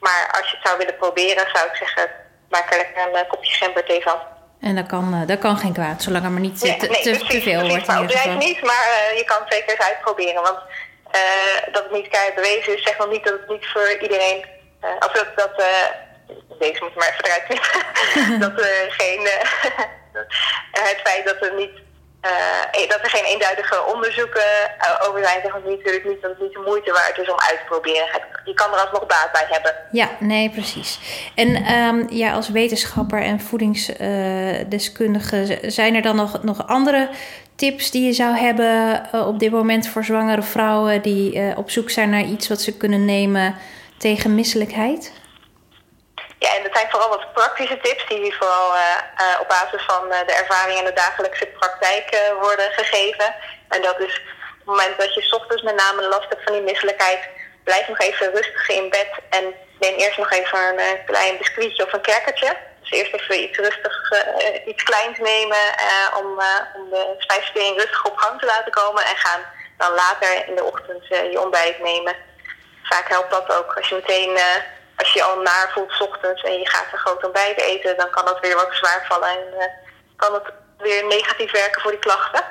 Maar 0.00 0.28
als 0.40 0.50
je 0.50 0.56
het 0.56 0.66
zou 0.66 0.78
willen 0.78 0.96
proberen, 0.96 1.46
zou 1.52 1.66
ik 1.66 1.76
zeggen, 1.76 2.10
maak 2.48 2.70
er 2.70 2.76
lekker 2.76 3.02
een 3.02 3.24
uh, 3.24 3.28
kopje 3.28 3.52
gemberthee 3.52 4.02
van. 4.02 4.18
En 4.60 4.76
dat 4.76 4.86
kan, 4.86 5.24
dat 5.26 5.38
kan 5.38 5.56
geen 5.56 5.72
kwaad, 5.72 6.02
zolang 6.02 6.24
er 6.24 6.30
maar 6.30 6.40
niet 6.40 6.62
nee, 6.62 6.76
te, 6.76 6.86
nee, 6.86 7.02
te, 7.02 7.10
precies, 7.10 7.28
te 7.28 7.40
veel 7.40 7.58
precies, 7.58 7.86
wordt. 7.86 7.86
Maar 7.86 8.36
niet, 8.36 8.62
maar 8.62 9.12
je 9.16 9.24
kan 9.24 9.40
het 9.44 9.52
zeker 9.52 9.70
eens 9.70 9.86
uitproberen. 9.86 10.42
Want 10.42 10.58
dat 11.72 11.82
het 11.82 11.92
niet 11.92 12.08
keihard 12.08 12.34
bewezen 12.34 12.76
is, 12.76 12.82
zegt 12.82 12.98
nog 12.98 13.10
niet 13.10 13.24
dat 13.24 13.32
het 13.32 13.48
niet 13.48 13.66
voor 13.66 13.96
iedereen... 14.00 14.44
of 14.98 15.12
dat... 15.12 15.26
dat 15.36 15.62
deze 16.58 16.82
moet 16.82 16.94
maar 16.94 17.08
even 17.08 17.24
eruit 17.24 17.44
knippen. 17.44 17.80
dat 18.40 18.60
er 18.60 18.86
geen. 18.88 19.20
Uh, 19.20 19.42
het 20.92 21.00
feit 21.04 21.24
dat 21.24 21.42
er 21.42 21.54
niet. 21.54 21.86
Uh, 22.24 22.64
dat 22.88 23.00
er 23.02 23.10
geen 23.10 23.24
eenduidige 23.24 23.84
onderzoeken 23.94 24.42
uh, 24.78 25.08
over 25.08 25.24
zijn, 25.24 25.40
zegt 25.42 25.54
natuurlijk 25.64 26.04
niet 26.04 26.22
dat 26.22 26.30
het 26.30 26.40
niet 26.40 26.52
de 26.52 26.62
moeite 26.66 26.92
waard 26.92 27.18
is 27.18 27.30
om 27.30 27.38
uit 27.38 27.58
te 27.58 27.64
proberen. 27.68 28.08
Je 28.44 28.54
kan 28.54 28.72
er 28.72 28.78
alsnog 28.78 29.06
baat 29.06 29.32
bij 29.32 29.46
hebben. 29.48 29.74
Ja, 29.92 30.08
nee, 30.18 30.50
precies. 30.50 30.98
En 31.34 31.72
um, 31.72 32.06
ja, 32.10 32.32
als 32.32 32.48
wetenschapper 32.48 33.22
en 33.22 33.40
voedingsdeskundige, 33.40 35.58
zijn 35.62 35.94
er 35.94 36.02
dan 36.02 36.16
nog, 36.16 36.42
nog 36.42 36.66
andere 36.66 37.08
tips 37.56 37.90
die 37.90 38.06
je 38.06 38.12
zou 38.12 38.36
hebben 38.36 39.02
op 39.12 39.38
dit 39.38 39.50
moment 39.50 39.88
voor 39.88 40.04
zwangere 40.04 40.42
vrouwen 40.42 41.02
die 41.02 41.56
op 41.56 41.70
zoek 41.70 41.90
zijn 41.90 42.10
naar 42.10 42.24
iets 42.24 42.48
wat 42.48 42.60
ze 42.60 42.76
kunnen 42.76 43.04
nemen 43.04 43.54
tegen 43.98 44.34
misselijkheid? 44.34 45.12
Zijn 46.72 46.90
vooral 46.90 47.08
wat 47.08 47.32
praktische 47.32 47.80
tips 47.80 48.06
die 48.06 48.34
vooral 48.36 48.72
op 49.40 49.48
basis 49.48 49.82
van 49.82 50.08
de 50.08 50.32
ervaring 50.32 50.78
en 50.78 50.84
de 50.84 50.92
dagelijkse 50.92 51.46
praktijk 51.46 52.32
worden 52.40 52.70
gegeven. 52.72 53.34
En 53.68 53.82
dat 53.82 54.00
is 54.00 54.14
op 54.14 54.58
het 54.58 54.64
moment 54.64 54.98
dat 54.98 55.14
je 55.14 55.36
ochtends 55.36 55.62
met 55.62 55.74
name 55.74 56.08
last 56.08 56.28
hebt 56.28 56.42
van 56.42 56.52
die 56.52 56.62
misselijkheid, 56.62 57.20
blijf 57.64 57.88
nog 57.88 57.98
even 57.98 58.34
rustig 58.34 58.68
in 58.68 58.90
bed 58.90 59.08
en 59.30 59.54
neem 59.78 59.96
eerst 59.96 60.18
nog 60.18 60.30
even 60.30 60.78
een 60.78 61.04
klein 61.06 61.38
biscuitje 61.38 61.84
of 61.84 61.92
een 61.92 62.00
kerkertje. 62.00 62.56
Dus 62.80 62.90
eerst 62.90 63.14
even 63.14 63.42
iets 63.42 63.58
rustig, 63.58 64.12
iets 64.66 64.82
kleins 64.82 65.18
nemen 65.18 65.64
om, 66.16 66.26
om 66.74 66.90
de 66.90 67.14
spijsvertering 67.18 67.76
rustig 67.76 68.04
op 68.04 68.16
gang 68.16 68.40
te 68.40 68.46
laten 68.46 68.72
komen 68.72 69.04
en 69.04 69.16
gaan 69.16 69.40
dan 69.76 69.92
later 69.92 70.48
in 70.48 70.54
de 70.54 70.64
ochtend 70.64 71.06
je 71.06 71.40
ontbijt 71.40 71.82
nemen. 71.82 72.16
Vaak 72.82 73.08
helpt 73.08 73.30
dat 73.30 73.54
ook 73.54 73.76
als 73.76 73.88
je 73.88 73.94
meteen 73.94 74.38
als 74.98 75.12
je 75.12 75.22
al 75.22 75.42
naar 75.42 75.70
voelt 75.74 75.92
s 75.92 76.00
ochtends 76.00 76.42
en 76.42 76.52
je 76.52 76.68
gaat 76.68 76.92
een 76.92 76.98
groot 76.98 77.24
ontbijt 77.24 77.60
eten, 77.60 77.96
dan 77.96 78.10
kan 78.10 78.24
dat 78.24 78.40
weer 78.40 78.54
wat 78.54 78.68
zwaar 78.70 79.04
vallen 79.08 79.28
en 79.28 79.44
uh, 79.54 79.64
kan 80.16 80.34
het 80.34 80.52
weer 80.78 81.06
negatief 81.06 81.52
werken 81.52 81.82
voor 81.82 81.90
die 81.90 82.00
klachten. 82.00 82.42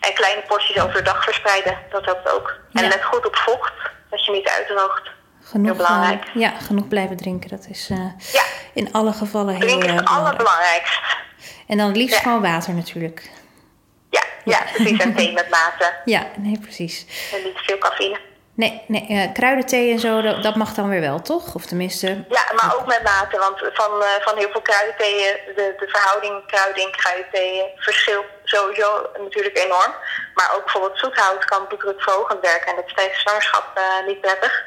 En 0.00 0.14
kleine 0.14 0.42
porties 0.42 0.80
overdag 0.80 1.24
verspreiden, 1.24 1.78
dat 1.90 2.04
helpt 2.04 2.30
ook. 2.30 2.58
En 2.72 2.88
let 2.88 3.04
goed 3.04 3.26
op 3.26 3.36
vocht, 3.36 3.72
dat 4.10 4.24
je 4.24 4.32
niet 4.32 4.48
uitdroogt. 4.48 5.10
Genoeg, 5.42 5.66
heel 5.66 5.76
belangrijk. 5.76 6.24
Uh, 6.26 6.34
ja, 6.34 6.50
genoeg 6.50 6.88
blijven 6.88 7.16
drinken. 7.16 7.50
Dat 7.50 7.66
is 7.68 7.90
uh, 7.90 7.98
ja. 8.32 8.42
in 8.74 8.92
alle 8.92 9.12
gevallen 9.12 9.54
heel 9.54 9.66
Drinken 9.66 9.88
is 9.88 10.00
het 10.00 10.08
allerbelangrijkst. 10.08 11.00
En 11.66 11.76
dan 11.76 11.86
het 11.86 11.96
liefst 11.96 12.14
ja. 12.14 12.22
gewoon 12.22 12.42
water 12.42 12.74
natuurlijk. 12.74 13.30
Ja, 14.10 14.22
ja. 14.44 14.58
ja 14.58 14.72
precies. 14.72 14.98
En 15.00 15.14
thee 15.14 15.32
met 15.40 15.50
mate. 15.50 15.94
Ja, 16.04 16.26
nee, 16.36 16.58
precies. 16.58 17.06
En 17.32 17.42
niet 17.44 17.58
veel 17.58 17.78
cafeïne. 17.78 18.18
Nee, 18.54 18.84
nee 18.86 19.06
uh, 19.08 19.32
kruidenthee 19.32 19.92
en 19.92 19.98
zo, 19.98 20.20
dat, 20.20 20.42
dat, 20.42 20.54
mag 20.54 20.74
dan 20.74 20.88
weer 20.88 21.00
wel, 21.00 21.20
toch? 21.20 21.54
Of 21.54 21.66
tenminste... 21.66 22.06
Ja, 22.28 22.44
maar 22.54 22.76
ook 22.76 22.86
met 22.86 23.02
mate. 23.02 23.38
Want 23.38 23.58
van, 23.72 23.92
uh, 24.02 24.06
van 24.20 24.36
heel 24.36 24.50
veel 24.50 24.60
kruidentheeën, 24.62 25.36
de, 25.56 25.74
de 25.78 25.88
verhouding 25.88 26.46
kruiden 26.46 26.82
in 26.82 26.90
kruidentheeën 26.90 27.66
verschilt 27.76 28.26
sowieso 28.44 29.10
natuurlijk 29.18 29.58
enorm. 29.58 29.94
Maar 30.34 30.54
ook 30.54 30.64
bijvoorbeeld 30.64 30.98
zoethout 30.98 31.44
kan 31.44 31.66
bloeddrukverhogend 31.66 32.40
werken. 32.40 32.70
En 32.70 32.76
dat 32.76 32.86
is 32.86 32.94
tijdens 32.94 33.20
zwangerschap 33.20 33.78
uh, 33.78 34.06
niet 34.06 34.20
prettig. 34.20 34.64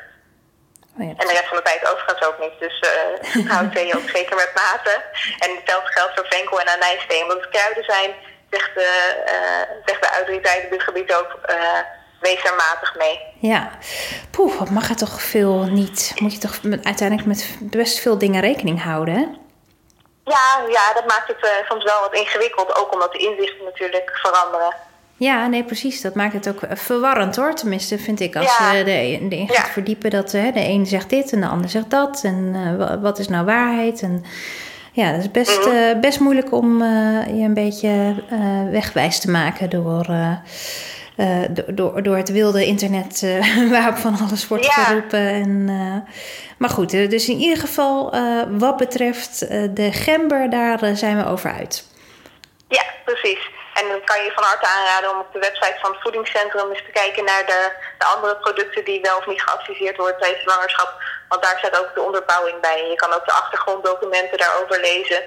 Oh 0.98 1.06
ja. 1.06 1.14
En 1.18 1.28
de 1.28 1.34
rest 1.34 1.48
van 1.48 1.58
de 1.58 1.64
tijd 1.64 1.92
overigens 1.92 2.28
ook 2.28 2.40
niet. 2.40 2.60
Dus 2.60 2.84
zoethoutthee 3.34 3.96
ook 3.96 4.10
zeker 4.10 4.36
met 4.36 4.52
mate. 4.56 5.04
En 5.40 5.56
hetzelfde 5.56 5.92
geldt 5.92 6.14
voor 6.16 6.28
venkel 6.30 6.60
en 6.60 6.68
anijsthee. 6.68 7.22
Omdat 7.22 7.42
het 7.42 7.50
kruiden 7.50 7.84
zijn, 7.84 8.12
zegt 8.52 8.74
de, 8.76 8.90
zegt 9.86 10.02
de 10.02 10.10
autoriteit 10.10 10.64
op 10.64 10.72
dit 10.72 10.84
gebied 10.84 11.14
ook 11.14 11.32
wees 12.24 12.44
er 12.44 12.56
matig 12.56 12.96
mee. 12.98 13.20
Ja, 13.40 13.70
poeh, 14.32 14.58
wat 14.60 14.70
mag 14.70 14.90
er 14.90 14.96
toch 14.96 15.22
veel 15.22 15.64
niet? 15.64 16.14
Moet 16.16 16.34
je 16.34 16.40
toch 16.40 16.60
met, 16.62 16.86
uiteindelijk 16.86 17.28
met 17.28 17.58
best 17.60 18.00
veel 18.00 18.18
dingen 18.18 18.42
rekening 18.42 18.84
houden, 18.84 19.14
hè? 19.14 19.26
Ja, 20.24 20.62
ja 20.70 20.94
dat 20.94 21.08
maakt 21.08 21.28
het 21.28 21.38
uh, 21.42 21.70
soms 21.70 21.84
wel 21.84 22.00
wat 22.00 22.16
ingewikkeld, 22.16 22.76
ook 22.76 22.94
omdat 22.94 23.12
de 23.12 23.18
inzichten 23.18 23.66
natuurlijk 23.66 24.10
veranderen. 24.14 24.76
Ja, 25.18 25.48
nee, 25.48 25.64
precies. 25.64 26.02
Dat 26.02 26.16
maakt 26.16 26.34
het 26.34 26.50
ook 26.50 26.62
eh, 26.62 26.76
verwarrend 26.76 27.36
hoor. 27.36 27.54
Tenminste, 27.54 28.00
vind 28.00 28.20
ik. 28.20 28.36
Als 28.36 28.58
je 28.58 28.84
de, 28.84 29.28
de 29.30 29.38
gaat 29.38 29.66
ja. 29.66 29.72
verdiepen, 29.72 30.10
dat 30.10 30.30
de 30.30 30.52
een 30.54 30.86
zegt 30.86 31.10
dit 31.10 31.32
en 31.32 31.42
de 31.42 31.48
ander 31.48 31.70
zegt 31.70 31.90
dat. 31.90 32.22
En 32.24 32.54
uh, 32.56 33.02
wat 33.02 33.20
is 33.20 33.28
nou 33.28 33.46
waarheid? 33.46 34.02
En 34.02 34.24
ja, 34.92 35.12
dat 35.12 35.20
is 35.20 35.32
best, 35.32 35.66
mm 35.66 35.72
-hmm. 35.72 36.02
best 36.02 36.20
moeilijk 36.20 36.52
om 36.52 36.84
je 37.28 37.44
een 37.44 37.54
beetje 37.54 38.16
wegwijs 38.72 39.20
te 39.20 39.32
maken 39.32 39.70
door 39.70 40.06
uh, 41.18 41.44
door, 41.68 42.04
door 42.04 42.18
het 42.18 42.32
wilde 42.32 42.66
internet 42.66 43.22
uh, 43.24 43.70
waarop 43.72 43.98
van 43.98 44.18
alles 44.22 44.48
wordt 44.48 44.66
ja. 44.66 44.72
geroepen. 44.72 45.28
En, 45.28 45.68
uh, 45.70 46.16
maar 46.58 46.70
goed, 46.70 46.90
dus 46.90 47.30
in 47.30 47.38
ieder 47.38 47.58
geval 47.58 48.14
wat 48.50 48.78
betreft 48.78 49.40
de 49.76 49.92
gember, 49.92 50.50
daar 50.50 50.96
zijn 50.96 51.18
we 51.18 51.26
over 51.26 51.52
uit. 51.52 51.86
Ja, 52.68 52.84
precies. 53.06 53.50
En 53.74 53.88
dan 53.88 54.04
kan 54.04 54.24
je 54.24 54.32
van 54.36 54.44
harte 54.44 54.68
aanraden 54.68 55.10
om 55.12 55.20
op 55.20 55.34
de 55.34 55.40
website 55.40 55.78
van 55.82 55.92
het 55.92 56.02
voedingscentrum 56.02 56.70
eens 56.70 56.86
te 56.86 56.98
kijken 57.02 57.24
naar 57.24 57.46
de, 57.46 57.72
de 57.98 58.06
andere 58.06 58.36
producten 58.38 58.86
die 58.86 59.02
wel 59.02 59.18
of 59.18 59.28
niet 59.28 59.42
geadviseerd 59.42 59.98
worden 59.98 60.20
tijdens 60.20 60.44
zwangerschap. 60.44 60.92
Want 61.30 61.44
daar 61.44 61.58
staat 61.58 61.80
ook 61.80 61.94
de 61.94 62.02
onderbouwing 62.02 62.60
bij. 62.60 62.80
En 62.84 62.90
je 62.90 62.96
kan 62.96 63.14
ook 63.14 63.26
de 63.26 63.32
achtergronddocumenten 63.32 64.38
daarover 64.38 64.80
lezen. 64.80 65.22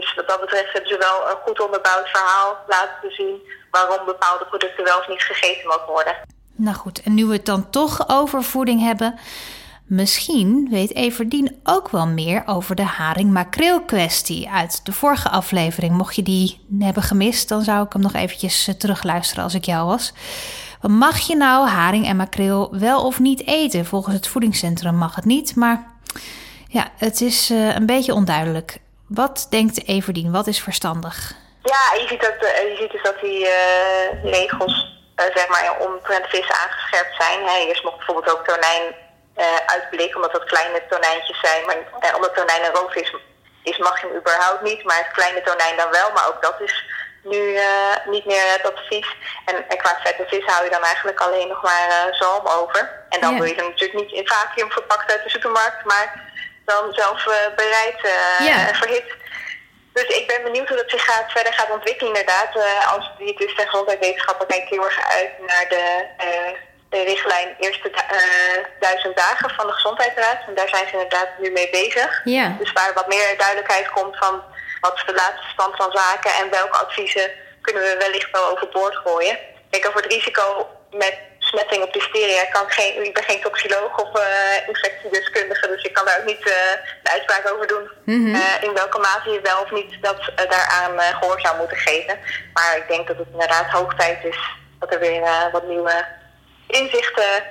Dus 0.00 0.14
wat 0.14 0.28
dat 0.28 0.40
betreft 0.40 0.72
hebben 0.72 0.90
ze 0.90 0.98
wel 0.98 1.30
een 1.30 1.42
goed 1.44 1.60
onderbouwd 1.60 2.08
verhaal 2.08 2.56
laten 2.66 3.10
zien 3.10 3.42
waarom 3.70 4.06
bepaalde 4.06 4.44
producten 4.44 4.84
wel 4.84 4.98
of 4.98 5.08
niet 5.08 5.22
gegeten 5.22 5.68
mogen 5.68 5.92
worden. 5.92 6.16
Nou 6.56 6.76
goed, 6.76 7.02
en 7.02 7.14
nu 7.14 7.26
we 7.26 7.32
het 7.32 7.46
dan 7.46 7.70
toch 7.70 8.08
over 8.08 8.42
voeding 8.42 8.80
hebben, 8.80 9.18
misschien 9.86 10.68
weet 10.70 10.94
Everdien 10.94 11.60
ook 11.64 11.88
wel 11.88 12.06
meer 12.06 12.42
over 12.46 12.74
de 12.74 12.84
haring-makreel 12.84 13.82
kwestie 13.82 14.50
uit 14.50 14.86
de 14.86 14.92
vorige 14.92 15.28
aflevering. 15.28 15.92
Mocht 15.92 16.16
je 16.16 16.22
die 16.22 16.66
hebben 16.78 17.02
gemist, 17.02 17.48
dan 17.48 17.62
zou 17.62 17.86
ik 17.86 17.92
hem 17.92 18.02
nog 18.02 18.14
eventjes 18.14 18.68
eh, 18.68 18.74
terugluisteren 18.74 19.44
als 19.44 19.54
ik 19.54 19.64
jou 19.64 19.86
was. 19.86 20.12
Mag 20.80 21.18
je 21.18 21.36
nou 21.36 21.68
haring 21.68 22.06
en 22.06 22.16
makreel 22.16 22.78
wel 22.78 23.04
of 23.04 23.18
niet 23.18 23.46
eten? 23.46 23.86
Volgens 23.86 24.14
het 24.14 24.28
voedingscentrum 24.28 24.94
mag 24.94 25.14
het 25.14 25.24
niet, 25.24 25.56
maar 25.56 25.90
ja, 26.68 26.88
het 26.96 27.20
is 27.20 27.50
uh, 27.50 27.74
een 27.74 27.86
beetje 27.86 28.14
onduidelijk. 28.14 28.80
Wat 29.08 29.46
denkt 29.50 29.86
Everdien? 29.86 30.32
Wat 30.32 30.46
is 30.46 30.62
verstandig? 30.62 31.34
Ja, 31.62 32.00
je 32.00 32.06
ziet, 32.08 32.20
dat, 32.20 32.34
je 32.40 32.76
ziet 32.78 32.90
dus 32.90 33.02
dat 33.02 33.20
die 33.20 33.40
uh, 33.46 34.32
regels 34.32 34.74
uh, 35.16 35.24
zeg 35.34 35.48
maar, 35.48 35.76
omtrent 35.80 36.26
vis 36.26 36.50
aangescherpt 36.50 37.14
zijn. 37.18 37.46
Hè. 37.46 37.56
Eerst 37.56 37.84
mocht 37.84 37.96
bijvoorbeeld 37.96 38.30
ook 38.30 38.46
tonijn 38.46 38.94
uh, 39.36 39.44
uitblikken, 39.66 40.16
omdat 40.16 40.32
dat 40.32 40.44
kleine 40.44 40.82
tonijntjes 40.90 41.40
zijn. 41.40 41.66
Maar 41.66 41.76
omdat 42.14 42.34
tonijn 42.34 42.64
een 42.64 42.74
roofvis 42.80 43.14
is, 43.62 43.78
mag 43.78 44.00
je 44.00 44.06
hem 44.06 44.16
überhaupt 44.16 44.62
niet. 44.62 44.84
Maar 44.84 44.96
het 44.96 45.12
kleine 45.12 45.42
tonijn 45.42 45.76
dan 45.76 45.90
wel, 45.90 46.10
maar 46.14 46.28
ook 46.28 46.42
dat 46.42 46.60
is 46.60 46.84
nu 47.22 47.58
niet 48.06 48.24
meer 48.24 48.44
het 48.56 48.74
advies. 48.74 49.16
En, 49.44 49.68
en 49.68 49.78
qua 49.78 49.98
vette 50.04 50.24
vis 50.28 50.44
hou 50.44 50.64
je 50.64 50.70
dan 50.70 50.84
eigenlijk 50.84 51.20
alleen 51.20 51.48
nog 51.48 51.62
maar 51.62 52.08
zalm 52.10 52.46
over. 52.46 53.04
En 53.08 53.20
dan 53.20 53.32
ja. 53.32 53.38
wil 53.38 53.48
je 53.48 53.54
hem 53.54 53.68
natuurlijk 53.68 54.00
niet 54.00 54.12
in 54.12 54.26
vacuüm 54.26 54.70
verpakt 54.70 55.10
uit 55.10 55.22
de 55.22 55.30
supermarkt, 55.30 55.84
maar 55.84 56.26
dan 56.72 56.92
zelf 56.92 57.24
bereid 57.56 58.00
ja. 58.38 58.74
verhit. 58.74 59.08
Dus 59.92 60.16
ik 60.18 60.26
ben 60.26 60.42
benieuwd 60.42 60.68
hoe 60.68 60.76
dat 60.76 60.90
zich 60.90 61.04
gaat, 61.04 61.32
verder 61.32 61.52
gaat 61.52 61.70
ontwikkelen 61.70 62.12
inderdaad. 62.12 62.56
Uh, 62.56 62.92
als 62.92 63.10
diëtist 63.18 63.58
en 63.58 63.68
gezondheidswetenschapper 63.68 64.46
kijk 64.46 64.62
ik 64.62 64.68
heel 64.68 64.84
erg 64.84 65.10
uit 65.18 65.32
naar 65.46 65.66
de, 65.68 66.04
de 66.88 67.02
richtlijn 67.02 67.56
eerste 67.58 67.90
duizend 68.80 69.16
dagen 69.16 69.50
van 69.50 69.66
de 69.66 69.72
Gezondheidsraad. 69.72 70.38
En 70.46 70.54
daar 70.54 70.68
zijn 70.68 70.86
ze 70.86 70.92
inderdaad 70.92 71.28
nu 71.38 71.50
mee 71.50 71.70
bezig. 71.70 72.20
Ja. 72.24 72.56
Dus 72.58 72.72
waar 72.72 72.92
wat 72.94 73.08
meer 73.08 73.38
duidelijkheid 73.38 73.90
komt 73.90 74.16
van 74.16 74.42
wat 74.80 74.94
is 74.96 75.04
de 75.06 75.14
laatste 75.14 75.48
stand 75.52 75.76
van 75.76 75.90
zaken 75.92 76.30
en 76.40 76.50
welke 76.50 76.78
adviezen 76.78 77.30
kunnen 77.60 77.82
we 77.82 77.96
wellicht 77.98 78.30
wel 78.30 78.48
overboord 78.48 78.96
gooien. 78.96 79.38
Kijk, 79.70 79.86
over 79.88 80.02
het 80.02 80.12
risico 80.12 80.68
met 80.90 81.14
smetting 81.50 81.82
op 81.82 81.94
listeria 81.94 82.44
kan 82.44 82.62
ik 82.62 82.72
geen, 82.72 83.04
ik 83.04 83.14
ben 83.14 83.22
geen 83.22 83.40
toxoloog 83.40 83.92
of 84.04 84.10
uh, 84.18 84.68
infectiedeskundige, 84.68 85.68
dus 85.68 85.82
ik 85.82 85.92
kan 85.92 86.04
daar 86.04 86.18
ook 86.20 86.26
niet 86.26 86.44
uh, 86.46 86.72
de 87.02 87.10
uitspraak 87.10 87.52
over 87.52 87.66
doen. 87.66 87.90
Mm 88.04 88.24
-hmm. 88.24 88.34
uh, 88.34 88.62
in 88.62 88.74
welke 88.74 88.98
mate 88.98 89.30
je 89.30 89.40
wel 89.40 89.60
of 89.62 89.70
niet 89.70 89.92
dat 90.00 90.20
daaraan 90.36 91.14
gehoor 91.14 91.40
zou 91.40 91.56
moeten 91.56 91.76
geven. 91.76 92.18
Maar 92.52 92.76
ik 92.76 92.88
denk 92.88 93.06
dat 93.06 93.16
het 93.16 93.28
inderdaad 93.32 93.70
hoog 93.70 93.94
tijd 93.94 94.24
is 94.24 94.38
dat 94.78 94.92
er 94.92 95.00
weer 95.00 95.48
wat 95.52 95.66
nieuwe 95.66 96.06
inzichten 96.66 97.42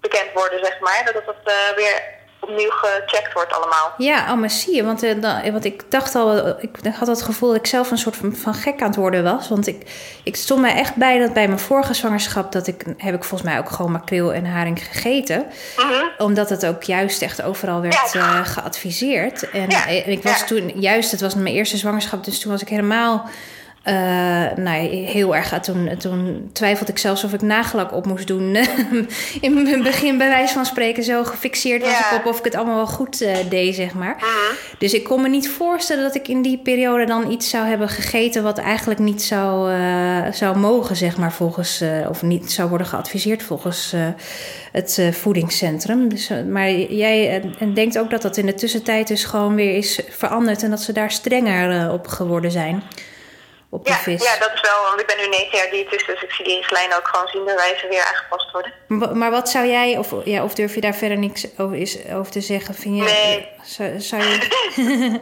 bekend 0.00 0.32
worden, 0.34 0.64
zeg 0.64 0.80
maar. 0.80 1.04
Dat 1.04 1.26
het 1.26 1.74
weer 1.76 2.02
opnieuw 2.40 2.70
gecheckt 2.70 3.32
wordt 3.32 3.52
allemaal. 3.52 3.94
Ja, 3.96 4.32
oh, 4.32 4.38
maar 4.38 4.50
zie 4.50 4.74
je. 4.74 4.84
Want, 4.84 5.02
uh, 5.02 5.52
want 5.52 5.64
ik 5.64 5.82
dacht 5.88 6.14
al, 6.14 6.48
ik 6.48 6.70
had 6.98 7.08
het 7.08 7.22
gevoel 7.22 7.48
dat 7.48 7.58
ik 7.58 7.66
zelf 7.66 7.90
een 7.90 7.98
soort 7.98 8.16
van, 8.16 8.36
van 8.36 8.54
gek 8.54 8.80
aan 8.80 8.86
het 8.86 8.96
worden 8.96 9.22
was. 9.22 9.48
Want 9.48 9.66
ik, 9.66 9.90
ik 10.24 10.36
stond 10.36 10.60
mij 10.60 10.74
echt 10.74 10.94
bij 10.94 11.18
dat 11.18 11.32
bij 11.32 11.46
mijn 11.46 11.58
vorige 11.58 11.94
zwangerschap... 11.94 12.52
dat 12.52 12.66
ik, 12.66 12.84
heb 12.96 13.14
ik 13.14 13.24
volgens 13.24 13.50
mij 13.50 13.58
ook 13.58 13.70
gewoon 13.70 13.92
makreel 13.92 14.32
en 14.32 14.46
haring 14.46 14.86
gegeten. 14.86 15.38
Mm 15.76 15.90
-hmm. 15.90 16.10
Omdat 16.18 16.50
het 16.50 16.66
ook 16.66 16.82
juist 16.82 17.22
echt 17.22 17.42
overal 17.42 17.80
werd 17.80 18.12
ja. 18.12 18.38
uh, 18.38 18.46
geadviseerd. 18.46 19.50
En, 19.50 19.70
ja. 19.70 19.86
en 19.86 20.10
ik 20.10 20.22
was 20.22 20.38
ja. 20.38 20.46
toen, 20.46 20.72
juist, 20.74 21.10
het 21.10 21.20
was 21.20 21.34
mijn 21.34 21.54
eerste 21.54 21.76
zwangerschap... 21.76 22.24
dus 22.24 22.40
toen 22.40 22.52
was 22.52 22.62
ik 22.62 22.68
helemaal 22.68 23.28
uh, 23.84 23.94
nou, 24.56 24.86
heel 24.88 25.36
erg. 25.36 25.60
Toen, 25.60 25.90
toen 25.98 26.50
twijfelde 26.52 26.92
ik 26.92 26.98
zelfs 26.98 27.24
of 27.24 27.32
ik 27.32 27.42
nagelak 27.42 27.92
op 27.92 28.06
moest 28.06 28.26
doen. 28.26 28.56
in 29.40 29.66
het 29.66 29.82
begin, 29.82 30.18
bij 30.18 30.28
wijze 30.28 30.54
van 30.54 30.66
spreken, 30.66 31.02
zo 31.02 31.24
gefixeerd 31.24 31.82
was 31.82 31.98
ik 31.98 32.16
op 32.16 32.26
of 32.26 32.38
ik 32.38 32.44
het 32.44 32.54
allemaal 32.54 32.76
wel 32.76 32.86
goed 32.86 33.22
uh, 33.22 33.36
deed, 33.48 33.74
zeg 33.74 33.94
maar. 33.94 34.14
Uh 34.16 34.22
-huh. 34.22 34.56
Dus 34.78 34.94
ik 34.94 35.04
kon 35.04 35.22
me 35.22 35.28
niet 35.28 35.48
voorstellen 35.48 36.02
dat 36.02 36.14
ik 36.14 36.28
in 36.28 36.42
die 36.42 36.58
periode 36.58 37.04
dan 37.04 37.30
iets 37.30 37.50
zou 37.50 37.66
hebben 37.66 37.88
gegeten 37.88 38.42
wat 38.42 38.58
eigenlijk 38.58 39.00
niet 39.00 39.22
zou, 39.22 39.72
uh, 39.72 40.32
zou 40.32 40.58
mogen, 40.58 40.96
zeg 40.96 41.16
maar, 41.16 41.32
volgens, 41.32 41.82
of 42.08 42.22
niet 42.22 42.52
zou 42.52 42.68
worden 42.68 42.86
geadviseerd 42.86 43.42
volgens 43.42 43.94
het 44.72 45.02
voedingscentrum. 45.10 46.08
Dus, 46.08 46.30
maar 46.48 46.70
jij 46.72 47.42
denkt 47.74 47.98
ook 47.98 48.10
dat 48.10 48.22
dat 48.22 48.36
in 48.36 48.46
de 48.46 48.54
tussentijd 48.54 49.08
dus 49.08 49.24
gewoon 49.24 49.54
weer 49.54 49.76
is 49.76 50.00
veranderd 50.08 50.62
en 50.62 50.70
dat 50.70 50.80
ze 50.80 50.92
daar 50.92 51.10
strenger 51.10 51.92
op 51.92 52.06
geworden 52.06 52.50
zijn. 52.50 52.82
Op 53.70 53.84
de 53.84 53.90
Ja, 53.90 53.96
vis. 53.96 54.22
ja, 54.22 54.38
dat 54.38 54.50
is 54.54 54.60
wel, 54.60 54.82
want 54.88 55.00
ik 55.00 55.06
ben 55.06 55.16
nu 55.16 55.26
negen 55.28 55.58
jaar 55.58 55.70
diëtist, 55.70 56.06
dus 56.06 56.22
ik 56.22 56.30
zie 56.32 56.44
die 56.44 56.56
richtlijnen 56.56 56.96
ook 56.96 57.08
gewoon 57.08 57.28
zien 57.28 57.44
dat 57.46 57.60
ze 57.80 57.86
weer 57.90 58.04
aangepast 58.04 58.50
worden. 58.52 58.72
Wa- 58.88 59.14
Maar 59.14 59.30
wat 59.30 59.48
zou 59.50 59.66
jij, 59.66 59.98
of, 59.98 60.12
ja, 60.24 60.42
of 60.44 60.54
durf 60.54 60.74
je 60.74 60.80
daar 60.80 60.94
verder 60.94 61.18
niks 61.18 61.46
over, 61.58 61.76
is, 61.76 61.98
over 62.12 62.32
te 62.32 62.40
zeggen? 62.40 62.74
Vind 62.74 62.96
je, 62.96 63.02
Nee. 63.02 63.48
zou, 63.62 64.00
zou 64.00 64.22
je, 64.22 64.38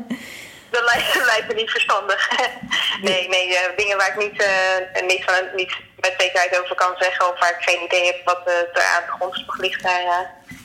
Dat 0.70 0.82
lijkt, 0.94 1.14
dat 1.14 1.24
lijkt 1.24 1.48
me 1.48 1.54
niet 1.54 1.70
verstandig. 1.70 2.30
nee, 3.08 3.28
nee, 3.28 3.56
eh, 3.56 3.76
dingen 3.76 3.96
waar 3.96 4.08
ik 4.08 4.16
niet, 4.30 4.42
eh, 4.42 5.02
niks 5.02 5.24
van, 5.24 5.34
niet 5.56 5.72
met 6.00 6.14
zekerheid 6.18 6.60
over 6.60 6.74
kan 6.74 6.94
zeggen, 6.98 7.32
of 7.32 7.40
waar 7.40 7.50
ik 7.58 7.68
geen 7.70 7.84
idee 7.84 8.06
heb 8.06 8.16
wat 8.24 8.40
eh, 8.44 8.52
er 8.54 8.88
aan 8.96 9.02
de 9.06 9.12
grondslag 9.18 9.58
ligt, 9.58 9.82
daar, 9.82 10.02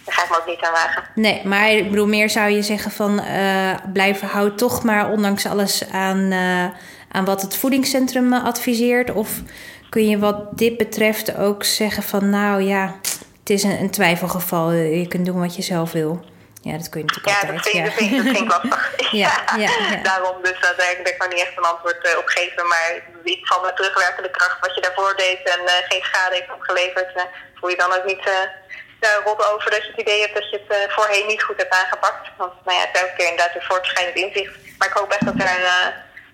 daar 0.05 0.15
ga 0.15 0.23
ik 0.23 0.29
me 0.29 0.37
ook 0.37 0.45
niet 0.47 0.61
aan 0.61 0.71
wagen. 0.71 1.03
nee, 1.15 1.41
maar 1.45 1.69
ik 1.71 1.89
bedoel, 1.89 2.07
meer 2.07 2.29
zou 2.29 2.49
je 2.49 2.61
zeggen 2.61 2.91
van 2.91 3.19
eh 3.19 3.73
blijf, 3.93 4.21
houd 4.21 4.57
toch 4.57 4.83
maar 4.83 5.09
ondanks 5.09 5.45
alles 5.45 5.89
aan, 5.91 6.31
aan 7.13 7.25
wat 7.25 7.41
het 7.41 7.57
voedingscentrum 7.57 8.33
eh, 8.33 8.45
adviseert? 8.45 9.11
Of 9.11 9.29
kun 9.89 10.09
je 10.09 10.19
wat 10.19 10.57
dit 10.57 10.77
betreft 10.77 11.37
ook 11.37 11.63
zeggen 11.63 12.03
van 12.03 12.29
nou 12.29 12.61
ja, 12.61 12.95
het 13.39 13.49
is 13.49 13.63
een, 13.63 13.79
een 13.79 13.91
twijfelgeval, 13.91 14.69
eh, 14.69 14.99
je 14.99 15.07
kunt 15.07 15.25
doen 15.25 15.39
wat 15.39 15.55
je 15.55 15.61
zelf 15.61 15.91
wil? 15.91 16.25
Ja, 16.61 16.77
dat 16.77 16.89
kun 16.89 16.99
je 17.01 17.05
natuurlijk 17.05 17.35
Ja, 17.35 17.39
altijd. 17.41 17.63
dat 17.63 17.71
vind, 17.71 17.85
dat 17.85 17.93
vind, 17.93 18.11
dat 18.15 18.25
vind 18.35 18.37
ik 18.37 18.51
lastig. 18.55 18.81
Ja, 19.23 19.33
ja, 19.63 19.69
ja. 19.91 20.03
Daarom, 20.11 20.37
dus 20.41 20.57
uh, 20.57 20.61
daar, 20.79 20.95
daar 21.03 21.15
kan 21.17 21.27
ik 21.27 21.33
niet 21.33 21.45
echt 21.47 21.57
een 21.57 21.71
antwoord 21.73 22.01
uh, 22.05 22.17
op 22.17 22.27
geven. 22.37 22.67
Maar 22.67 22.89
iets 23.23 23.47
van 23.47 23.61
de 23.63 23.73
terugwerkende 23.75 24.31
kracht 24.31 24.59
wat 24.59 24.75
je 24.75 24.81
daarvoor 24.81 25.13
deed 25.15 25.41
en 25.55 25.61
uh, 25.61 25.71
geen 25.89 26.03
schade 26.03 26.35
heeft 26.35 26.53
opgeleverd, 26.53 27.11
voel 27.55 27.69
je 27.69 27.83
dan 27.83 27.93
ook 27.93 28.05
niet 28.05 28.25
rot 29.23 29.51
over 29.51 29.71
dat 29.71 29.83
je 29.83 29.91
het 29.91 30.01
idee 30.01 30.21
hebt 30.21 30.33
dat 30.33 30.49
je 30.49 30.61
het 30.67 30.91
voorheen 30.91 31.27
niet 31.27 31.43
goed 31.43 31.57
hebt 31.57 31.73
aangepakt. 31.73 32.29
Want 32.37 32.53
nou 32.65 32.77
ja, 32.77 32.85
het 32.85 32.95
is 32.95 33.01
elke 33.01 33.13
keer 33.17 33.29
inderdaad 33.29 33.55
een 33.55 33.69
voortschrijdend 33.69 34.17
inzicht. 34.17 34.55
Maar 34.77 34.87
ik 34.87 34.97
hoop 34.97 35.11
echt 35.11 35.25
dat 35.25 35.33
er 35.37 35.49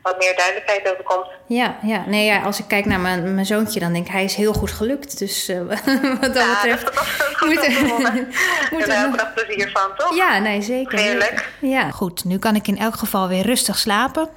wat 0.02 0.18
meer 0.18 0.36
duidelijkheid 0.36 0.92
over 0.92 1.04
komt. 1.04 1.28
Ja, 1.48 1.78
ja. 1.82 2.04
Nee, 2.08 2.26
ja, 2.26 2.42
als 2.42 2.60
ik 2.60 2.68
kijk 2.68 2.86
naar 2.86 3.00
mijn, 3.00 3.34
mijn 3.34 3.46
zoontje, 3.46 3.80
dan 3.80 3.94
denk 3.94 4.06
ik, 4.06 4.12
hij 4.12 4.24
is 4.24 4.36
heel 4.36 4.54
goed 4.54 4.72
gelukt. 4.72 5.20
Dus 5.20 5.50
uh, 5.50 5.58
wat 6.22 6.34
dat 6.34 6.36
ja, 6.36 6.54
betreft... 6.54 6.86
Dat, 6.86 6.98
goed 7.34 7.48
moet 7.50 7.64
er, 7.68 8.28
moet 8.72 8.88
er 8.88 9.18
dag 9.18 9.34
plezier 9.34 9.70
van, 9.74 9.90
toch? 9.98 10.16
Ja, 10.16 10.40
nee, 10.40 10.62
zeker. 10.62 11.00
Heerlijk. 11.00 11.50
Ja. 11.62 11.92
Goed, 11.92 12.24
nu 12.24 12.38
kan 12.38 12.56
ik 12.56 12.68
in 12.68 12.78
elk 12.78 12.96
geval 12.96 13.28
weer 13.28 13.46
rustig 13.46 13.78
slapen. 13.78 14.30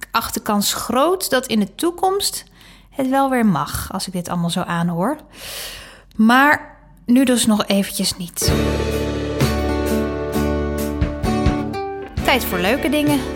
Ik 0.00 0.08
acht 0.10 0.34
de 0.34 0.42
kans 0.42 0.74
groot 0.74 1.30
dat 1.30 1.46
in 1.46 1.60
de 1.60 1.74
toekomst 1.74 2.44
het 2.90 3.08
wel 3.08 3.30
weer 3.30 3.46
mag, 3.46 3.92
als 3.92 4.06
ik 4.06 4.12
dit 4.12 4.28
allemaal 4.28 4.50
zo 4.50 4.60
aanhoor. 4.60 5.16
Maar 6.16 6.78
nu 7.06 7.24
dus 7.24 7.46
nog 7.46 7.66
eventjes 7.66 8.16
niet. 8.16 8.52
Tijd 12.24 12.44
voor 12.44 12.58
leuke 12.58 12.88
dingen. 12.88 13.35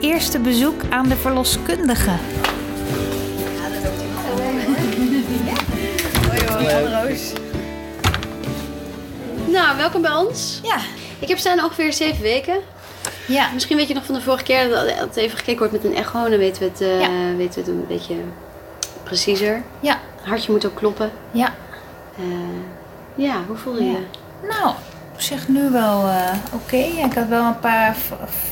Eerste 0.00 0.38
bezoek 0.38 0.82
aan 0.90 1.08
de 1.08 1.16
verloskundige. 1.16 2.16
Nou, 9.46 9.76
welkom 9.76 10.02
bij 10.02 10.14
ons. 10.14 10.60
Ja. 10.62 10.76
Ik 11.18 11.28
heb 11.28 11.38
staan 11.38 11.64
ongeveer 11.64 11.92
zeven 11.92 12.22
weken. 12.22 12.56
Ja. 13.26 13.50
Misschien 13.52 13.76
weet 13.76 13.88
je 13.88 13.94
nog 13.94 14.04
van 14.04 14.14
de 14.14 14.20
vorige 14.20 14.42
keer 14.44 14.68
dat 14.68 14.90
het 14.98 15.16
even 15.16 15.38
gekeken 15.38 15.58
wordt 15.58 15.72
met 15.72 15.84
een 15.84 15.94
echo. 15.96 16.28
Dan 16.28 16.38
weten 16.38 16.62
we 16.62 16.68
het, 16.68 16.80
uh, 16.80 17.00
Ja. 17.00 17.36
weten 17.36 17.54
we 17.54 17.60
het 17.60 17.68
een 17.68 17.84
beetje 17.88 18.14
preciezer. 19.02 19.62
Ja. 19.80 19.98
Hartje 20.22 20.52
moet 20.52 20.66
ook 20.66 20.74
kloppen. 20.74 21.10
Ja. 21.30 21.54
Uh, 22.18 22.24
ja, 23.14 23.34
hoe 23.46 23.56
voel 23.56 23.76
je 23.78 23.84
Ja. 23.84 23.90
je? 23.90 24.46
Nou, 24.48 24.74
op 25.18 25.24
zich 25.24 25.48
nu 25.48 25.70
wel 25.70 26.04
uh, 26.04 26.30
oké. 26.52 26.74
Okay. 26.74 27.04
Ik 27.04 27.12
had 27.12 27.28
wel 27.28 27.44
een 27.44 27.58
paar 27.58 27.96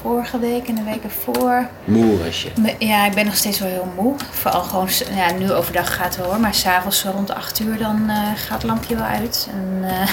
vorige 0.00 0.38
week 0.38 0.68
en 0.68 0.74
de 0.74 0.82
weken 0.82 1.10
voor. 1.10 1.68
Moe 1.84 2.24
was 2.24 2.42
je. 2.42 2.74
Ja, 2.78 3.06
ik 3.06 3.14
ben 3.14 3.24
nog 3.24 3.36
steeds 3.36 3.58
wel 3.58 3.68
heel 3.68 3.92
moe. 3.96 4.14
Vooral 4.30 4.62
gewoon, 4.62 4.88
ja, 5.14 5.32
nu 5.32 5.52
overdag 5.52 5.94
gaat 5.94 6.04
het 6.04 6.16
wel 6.16 6.26
hoor. 6.26 6.40
Maar 6.40 6.54
s'avonds 6.54 7.04
rond 7.04 7.30
8 7.30 7.60
uur 7.60 7.78
dan 7.78 8.04
uh, 8.06 8.16
gaat 8.34 8.62
het 8.62 8.62
lampje 8.62 8.94
wel 8.94 9.04
uit. 9.04 9.48
En, 9.52 9.80
uh, 9.80 10.08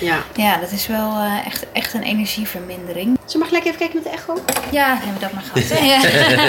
ja. 0.00 0.16
ja, 0.44 0.56
dat 0.56 0.70
is 0.70 0.86
wel 0.86 1.10
uh, 1.10 1.46
echt, 1.46 1.66
echt 1.72 1.94
een 1.94 2.02
energievermindering. 2.02 3.18
Zo 3.24 3.38
mag 3.38 3.48
gelijk 3.48 3.66
even 3.66 3.78
kijken 3.78 3.96
met 3.96 4.04
de 4.04 4.10
echo? 4.10 4.42
Ja, 4.70 4.88
hebben 4.88 5.14
we 5.14 5.20
dat 5.20 5.32
maar 5.32 5.44
gehad. 5.52 5.68
ja. 5.68 6.00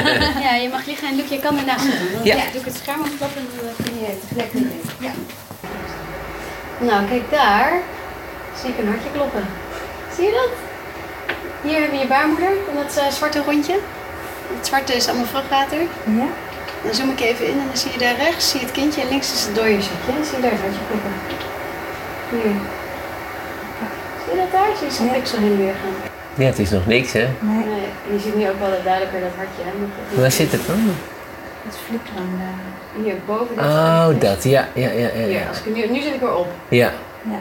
ja, 0.47 0.55
je 0.55 0.69
mag 0.71 0.85
liggen 0.85 1.07
en 1.07 1.15
Luc, 1.15 1.29
je 1.29 1.39
kan 1.39 1.57
ernaast 1.57 1.83
zitten. 1.83 2.07
Ja. 2.23 2.35
ja. 2.35 2.43
Doe 2.51 2.59
ik 2.59 2.65
het 2.65 2.75
scherm 2.75 2.99
opklappen 2.99 3.41
en 3.41 3.47
dan 3.61 3.85
kun 3.85 3.99
je 3.99 4.19
tegelijkertijd 4.27 4.95
Ja. 4.99 5.11
Nou, 6.79 7.07
kijk 7.07 7.31
daar. 7.31 7.97
Zie 8.59 8.69
ik 8.69 8.77
een 8.77 8.87
hartje 8.87 9.11
kloppen. 9.11 9.45
Zie 10.15 10.25
je 10.25 10.31
dat? 10.31 10.51
Hier 11.61 11.79
hebben 11.79 11.97
we 11.97 12.03
je 12.03 12.07
baarmoeder, 12.07 12.51
dat 12.75 12.97
uh, 12.97 13.11
zwarte 13.11 13.41
rondje. 13.43 13.77
Het 14.57 14.67
zwarte 14.67 14.93
is 14.93 15.07
allemaal 15.07 15.25
vruchtwater. 15.25 15.81
Ja. 16.19 16.27
Dan 16.83 16.93
zoom 16.93 17.09
ik 17.09 17.19
even 17.19 17.45
in 17.47 17.59
en 17.59 17.67
dan 17.67 17.77
zie 17.77 17.91
je 17.91 17.97
daar 17.97 18.15
rechts 18.15 18.49
zie 18.49 18.59
je 18.59 18.65
het 18.65 18.75
kindje 18.75 19.01
en 19.01 19.09
links 19.09 19.33
is 19.33 19.45
het 19.45 19.55
dooierzakje. 19.55 20.13
Zie 20.23 20.35
je 20.35 20.41
daar 20.41 20.51
het 20.51 20.61
hartje 20.61 20.83
kloppen. 20.89 21.11
Hier. 22.29 22.55
Zie 24.23 24.33
je 24.33 24.39
dat 24.41 24.51
daar? 24.51 24.77
Zie 24.77 24.87
je 24.87 24.93
zo'n 24.93 25.05
ja. 25.05 25.11
pixel 25.11 25.39
heen 25.39 25.57
weer 25.57 25.73
gaan. 25.81 25.97
Ja, 26.35 26.45
het 26.45 26.59
is 26.59 26.69
nog 26.69 26.85
niks 26.85 27.13
hè? 27.13 27.27
Nee. 27.39 27.65
nee. 27.65 27.87
Je 28.13 28.19
ziet 28.19 28.35
nu 28.35 28.49
ook 28.49 28.59
wel 28.59 28.69
duidelijker 28.83 29.19
dat 29.19 29.35
hartje. 29.35 29.63
Hè? 29.63 30.21
Waar 30.21 30.31
zit 30.31 30.51
het 30.51 30.67
dan? 30.67 30.79
Het 31.63 32.01
dan. 32.15 32.29
Uh... 32.37 33.03
Hier 33.03 33.15
boven. 33.25 33.55
Dat 33.55 33.65
oh, 33.65 34.07
dat. 34.19 34.43
Ja, 34.43 34.67
ja, 34.73 34.89
ja. 34.89 35.07
ja, 35.15 35.25
Hier, 35.25 35.47
als 35.47 35.57
ik 35.59 35.75
nu, 35.75 35.87
nu 35.87 36.01
zit 36.01 36.13
ik 36.13 36.21
erop. 36.21 36.47
Ja. 36.67 36.91
ja. 37.21 37.39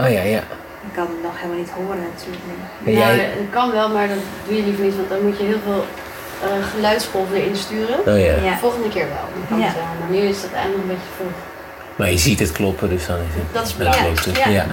Oh 0.00 0.10
ja, 0.10 0.22
ja. 0.22 0.42
Ik 0.86 0.92
kan 0.92 1.06
het 1.06 1.22
nog 1.22 1.36
helemaal 1.36 1.58
niet 1.58 1.70
horen 1.70 2.02
natuurlijk. 2.12 2.42
Nee. 2.84 2.94
Ja, 2.94 3.14
jij... 3.14 3.16
dat 3.24 3.50
kan 3.50 3.70
wel, 3.72 3.88
maar 3.88 4.08
dat 4.08 4.16
doe 4.46 4.56
je 4.56 4.62
liever 4.62 4.84
niet, 4.84 4.96
want 4.96 5.08
dan 5.08 5.22
moet 5.22 5.38
je 5.38 5.44
heel 5.44 5.58
veel 5.64 5.84
uh, 6.44 6.66
geluidsgolven 6.74 7.36
erin 7.36 7.56
sturen. 7.56 7.98
Oh 7.98 8.18
ja. 8.18 8.34
ja. 8.44 8.58
Volgende 8.58 8.88
keer 8.88 9.06
wel, 9.08 9.26
dan 9.34 9.48
kan 9.48 9.58
ja. 9.58 9.64
het 9.64 9.74
wel. 9.74 9.84
Maar 10.00 10.10
nu 10.10 10.16
is 10.16 10.42
dat 10.42 10.52
eigenlijk 10.52 10.86
nog 10.86 10.90
een 10.90 10.96
beetje 10.96 11.14
vroeg. 11.16 11.38
Maar 11.96 12.10
je 12.10 12.18
ziet 12.18 12.38
het 12.38 12.52
kloppen, 12.52 12.88
dus 12.88 13.06
dan 13.06 13.16
is 13.16 13.34
het... 13.34 13.52
Dat 13.52 13.64
is 14.18 14.24
het. 14.24 14.36
Ja. 14.36 14.48
ja. 14.48 14.66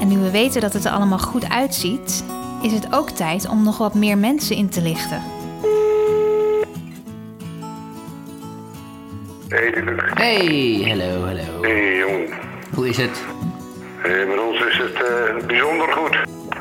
En 0.00 0.08
nu 0.08 0.18
we 0.18 0.30
weten 0.30 0.60
dat 0.60 0.72
het 0.72 0.84
er 0.84 0.90
allemaal 0.92 1.18
goed 1.18 1.48
uitziet, 1.48 2.24
is 2.62 2.72
het 2.72 2.86
ook 2.90 3.10
tijd 3.10 3.48
om 3.48 3.62
nog 3.64 3.78
wat 3.78 3.94
meer 3.94 4.18
mensen 4.18 4.56
in 4.56 4.68
te 4.68 4.82
lichten. 4.82 5.22
Hey. 9.48 9.72
Hey, 10.14 10.84
hallo, 10.88 11.24
hallo. 11.24 11.62
Hey, 11.62 11.96
jong. 11.96 12.41
Hoe 12.74 12.88
is 12.88 12.96
het? 12.96 13.22
Hey, 13.96 14.26
met 14.26 14.38
ons 14.38 14.60
is 14.60 14.78
het 14.78 14.94
uh, 14.94 15.46
bijzonder 15.46 15.92
goed. 15.92 16.16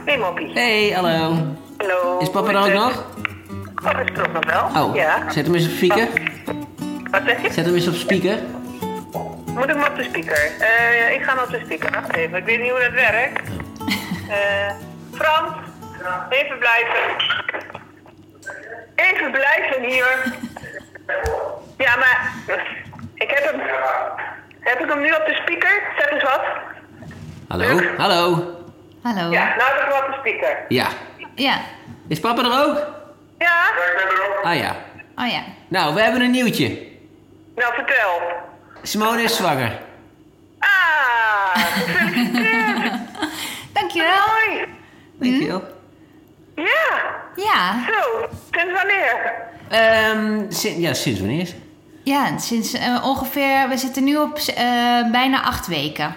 Hey, 0.06 0.18
Moppie. 0.18 0.52
Hey, 0.54 0.90
hallo. 0.90 1.38
Hallo. 1.78 2.20
Is 2.20 2.30
papa 2.30 2.50
er 2.50 2.58
ook 2.58 2.74
nog? 2.74 3.06
Papa 3.76 4.00
is 4.00 4.10
er 4.18 4.28
ook 4.28 4.34
nog 4.34 4.46
wel. 4.46 4.84
Oh, 4.84 4.96
ja. 4.96 5.32
zet 5.32 5.46
hem 5.46 5.56
eens 5.56 5.66
op 5.66 5.72
speaker. 5.72 6.08
Wat 7.12 7.22
zeg 7.26 7.42
je? 7.42 7.52
Zet 7.52 7.66
hem 7.66 7.76
eens 7.76 7.88
op 7.88 7.94
speaker. 7.94 8.38
Moet 9.46 9.64
ik 9.64 9.70
hem 9.70 9.84
op 9.84 9.96
de 9.96 10.04
speaker? 10.04 10.52
Uh, 10.60 11.14
ik 11.14 11.24
ga 11.24 11.36
hem 11.36 11.44
op 11.44 11.50
de 11.50 11.62
speaker. 11.66 11.92
Wacht 11.92 12.16
even, 12.16 12.38
ik 12.38 12.46
weet 12.46 12.62
niet 12.62 12.72
hoe 12.72 12.80
dat 12.80 12.92
werkt. 12.92 13.50
Uh, 14.30 14.72
Frans, 15.14 15.52
even 16.30 16.58
blijven. 16.58 17.16
Even 18.96 19.32
blijven 19.32 19.84
hier. 19.84 20.34
Ja, 21.78 21.96
maar 21.96 22.34
ik 23.14 23.30
heb 23.30 23.52
hem. 23.52 23.62
Heb 24.62 24.80
ik 24.80 24.90
hem 24.90 25.02
nu 25.02 25.12
op 25.12 25.24
de 25.26 25.40
speaker? 25.42 25.82
Zeg 25.98 26.10
eens 26.12 26.24
wat. 26.24 26.42
Hallo? 27.48 27.82
Hallo? 27.98 28.26
Hallo. 29.02 29.32
Ja, 29.32 29.56
nou 29.56 29.72
heb 29.72 29.82
ik 29.82 29.94
hem 29.94 30.04
op 30.04 30.12
de 30.12 30.18
speaker. 30.20 30.66
Ja. 30.68 30.88
Ja. 31.36 31.62
Is 32.08 32.20
papa 32.20 32.42
er 32.42 32.68
ook? 32.68 32.76
Ja. 33.40 33.48
Ja, 33.78 33.84
ik 33.92 33.94
ben 33.98 34.16
er 34.18 34.30
ook. 34.30 34.44
Ah 34.46 34.56
ja. 34.56 34.76
Oh 35.16 35.32
ja. 35.32 35.42
Nou, 35.68 35.94
we 35.94 36.02
hebben 36.02 36.22
een 36.22 36.32
nieuwtje. 36.32 36.68
Nou, 37.56 37.74
vertel. 37.74 38.22
Simone 38.82 39.22
is 39.24 39.36
zwanger. 39.36 39.80
Ah, 40.60 41.56
gefeliciteerd. 41.56 42.92
Dankjewel. 43.74 44.18
Mooi. 44.28 44.66
Dankjewel. 45.20 45.64
Ja. 46.56 47.02
Ja. 47.36 47.86
Zo, 47.88 48.28
sinds 48.52 48.74
wanneer? 48.74 49.34
Um, 50.16 50.52
sin 50.52 50.80
ja, 50.82 50.94
sinds 50.94 51.20
wanneer? 51.20 51.50
Ja, 52.04 52.38
sinds 52.38 52.74
uh, 52.74 53.06
ongeveer, 53.06 53.70
we 53.70 53.78
zitten 53.78 54.04
nu 54.04 54.18
op 54.18 54.38
uh, 54.38 54.56
bijna 55.12 55.44
acht 55.44 55.68
weken. 55.68 56.16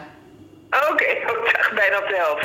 Oké, 0.71 0.93
okay. 0.93 1.07
ik 1.45 1.53
dacht 1.57 1.75
bijna 1.75 1.99
op 1.99 2.09
de 2.09 2.17
helft. 2.17 2.43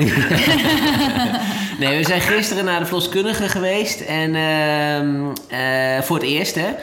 nee, 1.80 1.98
we 1.98 2.04
zijn 2.04 2.22
gisteren 2.22 2.66
naar 2.66 2.80
de 2.80 2.86
verloskundige 2.86 3.50
geweest. 3.50 4.02
En 4.02 4.36
uh, 4.36 5.96
uh, 5.96 6.02
voor 6.02 6.16
het 6.16 6.26
eerst, 6.26 6.56
hè. 6.56 6.74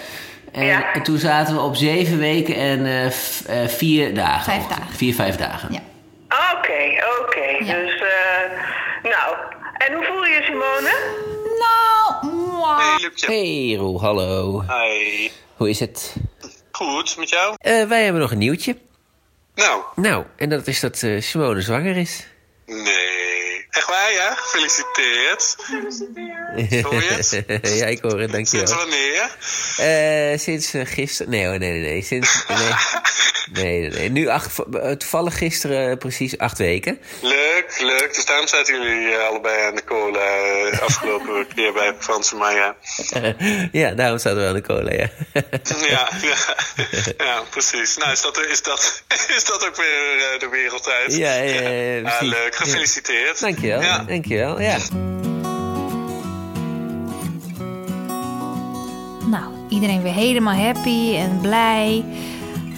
En, 0.53 0.65
ja. 0.65 0.93
en, 0.93 1.03
toen 1.03 1.19
zaten 1.19 1.55
we 1.55 1.61
op 1.61 1.77
zeven 1.77 2.19
weken 2.19 2.55
en 2.55 2.87
uh, 2.87 3.67
vier 3.69 4.15
dagen. 4.15 4.53
Vijf 4.53 4.67
dagen. 4.67 4.95
Vier, 4.95 5.15
vijf 5.15 5.37
dagen. 5.37 5.73
Ja. 5.73 5.81
Oké, 6.29 6.57
okay, 6.57 7.03
oké. 7.21 7.39
Okay. 7.39 7.65
Ja. 7.65 7.75
Dus, 7.75 8.03
nou. 9.03 9.37
En 9.77 9.95
hoe 9.95 10.05
voel 10.05 10.25
je 10.25 10.35
je, 10.35 10.43
Simone? 10.43 10.95
Nou, 11.59 12.37
wow. 12.37 12.79
Hey, 12.79 12.99
Lupje. 13.01 13.27
Hey, 13.27 13.77
Roel, 13.79 14.01
hallo. 14.01 14.65
Hi. 14.69 15.31
Hoe 15.57 15.71
is 15.71 15.81
het? 15.81 16.17
Goed, 16.77 17.17
met 17.19 17.29
jou? 17.29 17.55
Uh, 17.67 17.89
wij 17.89 18.05
hebben 18.05 18.21
nog 18.21 18.31
een 18.31 18.39
nieuwtje. 18.39 18.77
Nou? 19.55 19.83
Nou, 19.95 20.25
en 20.37 20.49
dat 20.49 20.67
is 20.67 20.81
dat 20.81 21.03
uh, 21.03 21.21
Simone 21.21 21.61
zwanger 21.61 21.97
is. 21.97 22.27
Nee, 22.67 23.26
echt 23.77 23.89
waar, 23.89 24.13
ja? 24.13 24.35
Gefeliciteerd. 24.35 25.57
Hoor 26.83 27.03
je 27.03 27.09
het? 27.09 27.45
ja, 27.79 27.87
ik 27.87 28.01
hoor 28.03 28.21
het, 28.21 28.31
Sinds 28.31 28.51
dankjewel. 28.51 28.77
wanneer? 28.77 29.37
Eh 30.33 30.39
sinds 30.39 30.75
eh, 30.75 30.87
gisteren... 30.87 31.31
Nee 31.31 31.47
nee, 31.47 31.59
nee, 31.59 31.81
nee. 31.81 32.03
Sinds... 32.03 32.45
Nee, 33.53 33.65
nee, 33.65 33.81
nee. 33.81 33.91
nee. 33.99 34.11
Nu 34.11 34.29
acht, 34.29 34.59
eh, 34.73 34.91
toevallig 34.91 35.39
gisteren 35.39 35.99
precies 35.99 36.39
acht 36.39 36.59
weken. 36.59 37.01
Leuk, 37.21 37.75
leuk. 37.81 38.15
Dus 38.15 38.25
daarom 38.25 38.47
zaten 38.47 38.75
jullie 38.83 39.17
allebei 39.17 39.67
aan 39.67 39.75
de 39.75 39.85
cola 39.85 40.25
afgelopen 40.81 41.47
keer 41.55 41.73
bij 41.73 41.95
Frans 41.99 42.33
en 42.33 42.39
Maya. 42.39 42.77
ja, 43.73 43.91
daarom 43.91 44.19
zaten 44.19 44.41
we 44.43 44.47
aan 44.49 44.55
de 44.55 44.61
cola, 44.61 44.93
ja. 44.93 45.11
Ja, 45.89 46.09
ja, 46.23 46.37
ja, 47.19 47.43
precies. 47.51 47.97
Nou, 47.97 48.13
is 48.13 48.21
dat, 48.23 48.39
is 48.47 48.63
dat, 48.63 49.03
is 49.37 49.45
dat 49.45 49.67
ook 49.67 49.77
weer 49.77 50.39
de 50.39 50.49
wereldtijd? 50.51 51.17
Ja, 51.17 51.35
ja, 51.35 51.61
ja, 51.61 51.69
ja, 51.71 52.11
Ah, 52.11 52.23
leuk. 52.23 52.57
Gefeliciteerd. 52.57 53.41
Dankjewel, 53.67 53.99
Ja. 53.99 54.05
dankjewel, 54.05 54.61
ja. 54.61 54.77
Nou, 59.31 59.45
iedereen 59.69 60.03
weer 60.03 60.13
helemaal 60.13 60.55
happy 60.55 61.15
en 61.17 61.39
blij. 61.41 62.05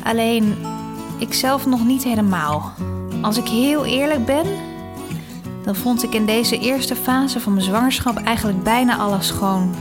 Alleen, 0.05 0.57
ik 1.19 1.35
zelf 1.35 1.67
nog 1.67 1.85
niet 1.87 2.05
helemaal. 2.05 2.73
Als 3.23 3.37
ik 3.37 3.49
heel 3.49 3.85
eerlijk 3.85 4.25
ben, 4.25 4.47
dan 5.65 5.75
vond 5.77 6.03
ik 6.03 6.15
in 6.15 6.27
deze 6.27 6.59
eerste 6.59 6.97
fase 6.97 7.41
van 7.41 7.53
mijn 7.53 7.65
zwangerschap 7.65 8.17
eigenlijk 8.25 8.63
bijna 8.63 8.97
alles 8.97 9.31
gewoon 9.31 9.75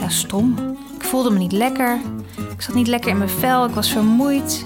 ja, 0.00 0.08
stom. 0.08 0.54
Ik 0.98 1.04
voelde 1.04 1.30
me 1.30 1.38
niet 1.38 1.52
lekker. 1.52 1.98
Ik 2.54 2.62
zat 2.62 2.74
niet 2.74 2.86
lekker 2.86 3.10
in 3.10 3.18
mijn 3.18 3.30
vel. 3.30 3.64
Ik 3.66 3.74
was 3.74 3.90
vermoeid. 3.92 4.64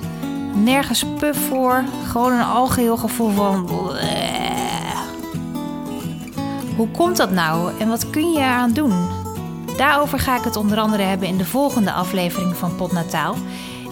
Nergens 0.55 1.05
puf 1.19 1.39
voor. 1.49 1.85
Gewoon 2.09 2.33
een 2.33 2.45
algeheel 2.45 2.97
gevoel 2.97 3.31
van. 3.31 3.69
Hoe 6.81 6.91
komt 6.91 7.17
dat 7.17 7.31
nou 7.31 7.79
en 7.79 7.89
wat 7.89 8.11
kun 8.11 8.33
je 8.33 8.39
eraan 8.39 8.73
doen? 8.73 9.09
Daarover 9.77 10.19
ga 10.19 10.37
ik 10.37 10.45
het 10.45 10.57
onder 10.57 10.79
andere 10.79 11.03
hebben 11.03 11.29
in 11.29 11.37
de 11.37 11.45
volgende 11.45 11.93
aflevering 11.93 12.57
van 12.57 12.77
Potnataal. 12.77 13.37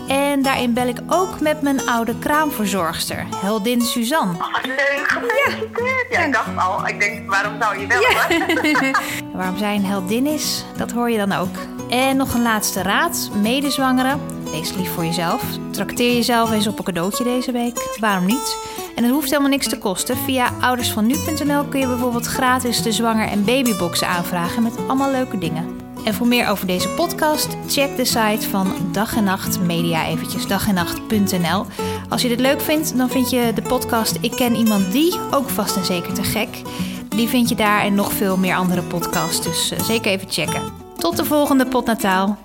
En 0.06 0.42
daarin 0.42 0.72
bel 0.72 0.86
ik 0.86 0.98
ook 1.08 1.40
met 1.40 1.62
mijn 1.62 1.88
oude 1.88 2.18
kraamverzorgster, 2.18 3.26
heldin 3.36 3.80
Suzanne. 3.80 4.32
Leuk, 4.62 5.04
gefeliciteerd. 5.04 6.06
Ja, 6.10 6.24
ik 6.24 6.32
dacht 6.32 6.56
al, 6.56 6.86
ik 6.86 7.00
denk, 7.00 7.30
waarom 7.30 7.52
zou 7.60 7.78
je? 7.78 7.86
En 7.86 8.94
waarom 9.38 9.56
zij 9.56 9.74
een 9.74 9.84
heldin 9.84 10.26
is, 10.26 10.64
dat 10.76 10.90
hoor 10.90 11.10
je 11.10 11.18
dan 11.18 11.32
ook. 11.32 11.56
En 11.90 12.16
nog 12.16 12.34
een 12.34 12.42
laatste 12.42 12.82
raad, 12.82 13.30
medezwangeren. 13.42 14.20
Wees 14.50 14.74
lief 14.74 14.94
voor 14.94 15.04
jezelf. 15.04 15.42
Trakteer 15.70 16.14
jezelf 16.14 16.50
eens 16.50 16.66
op 16.66 16.78
een 16.78 16.84
cadeautje 16.84 17.24
deze 17.24 17.52
week. 17.52 17.96
Waarom 18.00 18.26
niet? 18.26 18.56
En 18.98 19.04
het 19.04 19.12
hoeft 19.12 19.30
helemaal 19.30 19.50
niks 19.50 19.68
te 19.68 19.78
kosten. 19.78 20.16
Via 20.16 20.52
oudersvannu.nl 20.60 21.64
kun 21.64 21.80
je 21.80 21.86
bijvoorbeeld 21.86 22.26
gratis 22.26 22.82
de 22.82 22.92
zwanger- 22.92 23.28
en 23.28 23.44
babyboxen 23.44 24.08
aanvragen 24.08 24.62
met 24.62 24.76
allemaal 24.76 25.10
leuke 25.10 25.38
dingen. 25.38 25.76
En 26.04 26.14
voor 26.14 26.26
meer 26.26 26.48
over 26.48 26.66
deze 26.66 26.88
podcast, 26.88 27.48
check 27.68 27.96
de 27.96 28.04
site 28.04 28.48
van 28.50 28.74
Dag 28.92 29.16
en 29.16 29.24
Nacht 29.24 29.60
Media 29.60 30.06
eventjes, 30.06 30.46
dagennacht.nl. 30.46 31.66
Als 32.08 32.22
je 32.22 32.28
dit 32.28 32.40
leuk 32.40 32.60
vindt, 32.60 32.96
dan 32.96 33.10
vind 33.10 33.30
je 33.30 33.52
de 33.54 33.62
podcast 33.62 34.18
Ik 34.20 34.30
ken 34.30 34.54
iemand 34.54 34.92
die 34.92 35.18
ook 35.30 35.48
vast 35.48 35.76
en 35.76 35.84
zeker 35.84 36.14
te 36.14 36.24
gek. 36.24 36.62
Die 37.08 37.28
vind 37.28 37.48
je 37.48 37.54
daar 37.54 37.80
en 37.80 37.94
nog 37.94 38.12
veel 38.12 38.36
meer 38.36 38.54
andere 38.56 38.82
podcasts, 38.82 39.42
dus 39.42 39.70
eh, 39.70 39.80
zeker 39.80 40.10
even 40.10 40.30
checken. 40.30 40.62
Tot 40.96 41.16
de 41.16 41.24
volgende 41.24 41.66
potnataal. 41.66 42.38